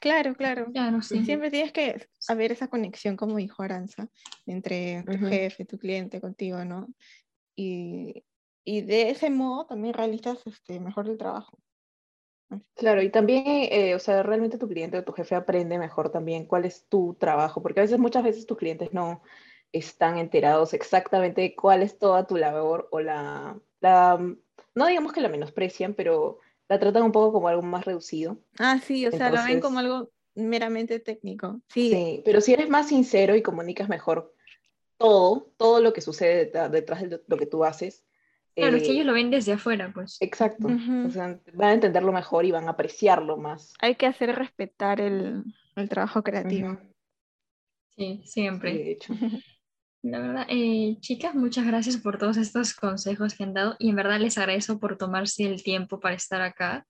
[0.00, 0.70] claro, claro.
[0.70, 1.24] Claro, sí.
[1.24, 4.06] Siempre tienes que haber esa conexión, como dijo Aranza,
[4.46, 6.88] entre tu jefe, tu cliente, contigo, ¿no?
[7.56, 8.22] Y,
[8.66, 11.58] y de ese modo también realizas este, mejor el trabajo.
[12.74, 16.46] Claro, y también, eh, o sea, realmente tu cliente o tu jefe aprende mejor también
[16.46, 19.22] cuál es tu trabajo, porque a veces, muchas veces tus clientes no
[19.72, 24.18] están enterados exactamente de cuál es toda tu labor o la, la,
[24.74, 28.38] no digamos que la menosprecian, pero la tratan un poco como algo más reducido.
[28.58, 31.60] Ah, sí, o sea, lo ven como Entonces- algo meramente técnico.
[31.68, 34.34] Sí, Sí, pero si eres más sincero y comunicas mejor
[34.96, 38.04] todo, todo lo que sucede detrás de lo que tú haces.
[38.54, 40.16] Claro, es que eh, ellos lo ven desde afuera, pues.
[40.20, 40.68] Exacto.
[40.68, 41.06] Ujú.
[41.06, 43.72] O sea, van a entenderlo mejor y van a apreciarlo más.
[43.80, 45.44] hay que hacer respetar el,
[45.76, 46.72] el trabajo creativo.
[46.72, 46.90] Ujú,
[47.96, 48.74] Sí, sí, siempre.
[48.74, 49.14] de hecho.
[50.02, 53.96] La verdad, eh, chicas, muchas gracias por todos estos consejos que han dado y en
[53.96, 56.86] verdad les agradezco por tomarse el tiempo para estar acá,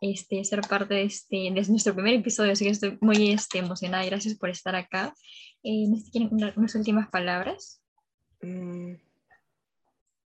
[0.00, 4.04] este, ser parte de, este, de nuestro primer episodio, así que estoy muy este, emocionada
[4.06, 5.12] y gracias por estar acá.
[5.64, 7.82] Eh, quieren una- unas últimas palabras.
[8.40, 8.92] Mm,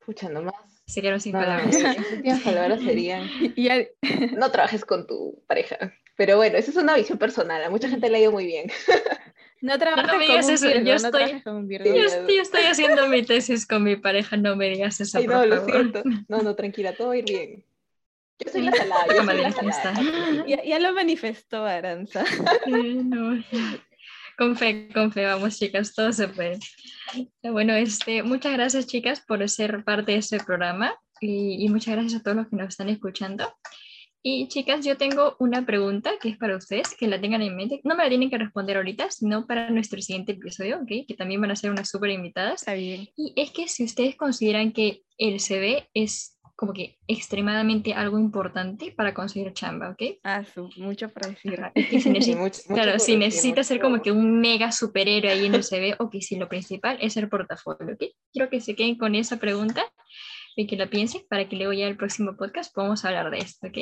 [0.06, 0.56] Pucha, nomás.
[0.86, 1.76] Se quedaron sin No, palabras.
[2.12, 3.90] últimas palabras serían, Y al-
[4.38, 5.94] no trabajes con tu pareja.
[6.16, 7.64] Pero bueno, esa es una visión personal.
[7.64, 8.70] A mucha gente le ha ido muy bien.
[9.62, 11.70] no trabajes me con digas un eso, Virgo, yo no estoy- con.
[11.70, 15.46] Yo estoy, haciendo mi tesis con mi pareja, no me digas eso, Ay, por no,
[15.46, 15.72] lo favor.
[15.72, 16.04] siento.
[16.28, 17.66] No, no, tranquila, todo va a ir bien.
[18.40, 20.02] Yo soy la salada, yo Toma soy de la lista, salada.
[20.02, 20.48] está.
[20.48, 22.24] Ya, ya lo manifestó Aranza.
[22.68, 23.42] Eh, no,
[24.38, 26.60] Con fe, con fe, vamos chicas, todo se puede.
[27.44, 32.20] Bueno, este, muchas gracias chicas por ser parte de este programa y, y muchas gracias
[32.20, 33.54] a todos los que nos están escuchando.
[34.26, 37.82] Y chicas, yo tengo una pregunta que es para ustedes, que la tengan en mente.
[37.84, 41.06] No me la tienen que responder ahorita, sino para nuestro siguiente episodio, ¿ok?
[41.06, 42.62] Que también van a ser unas súper invitadas.
[42.62, 43.10] Está bien.
[43.18, 48.92] Y es que si ustedes consideran que el CV es como que extremadamente algo importante
[48.92, 50.20] para conseguir chamba, ¿ok?
[50.24, 51.60] Ah, su, mucho para decir.
[52.00, 55.56] Si necesitas mucho- mucho Claro, si necesitas ser como que un mega superhéroe ahí en
[55.56, 58.04] el CV o que si lo principal es el portafolio, ¿ok?
[58.32, 59.84] Quiero que se queden con esa pregunta
[60.56, 63.68] y que la piensen para que luego ya el próximo podcast podamos hablar de esto,
[63.68, 63.78] ¿ok?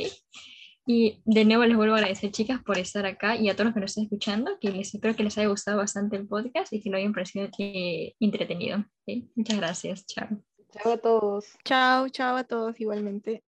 [0.88, 3.74] Y de nuevo les vuelvo a agradecer, chicas, por estar acá y a todos los
[3.76, 6.82] que nos están escuchando, que les espero que les haya gustado bastante el podcast y
[6.82, 8.80] que lo hayan parecido eh, entretenido.
[8.80, 9.26] ¿ok?
[9.36, 10.51] Muchas gracias, chao.
[10.74, 11.58] Chao a todos.
[11.64, 13.40] Chao, chao a todos igualmente.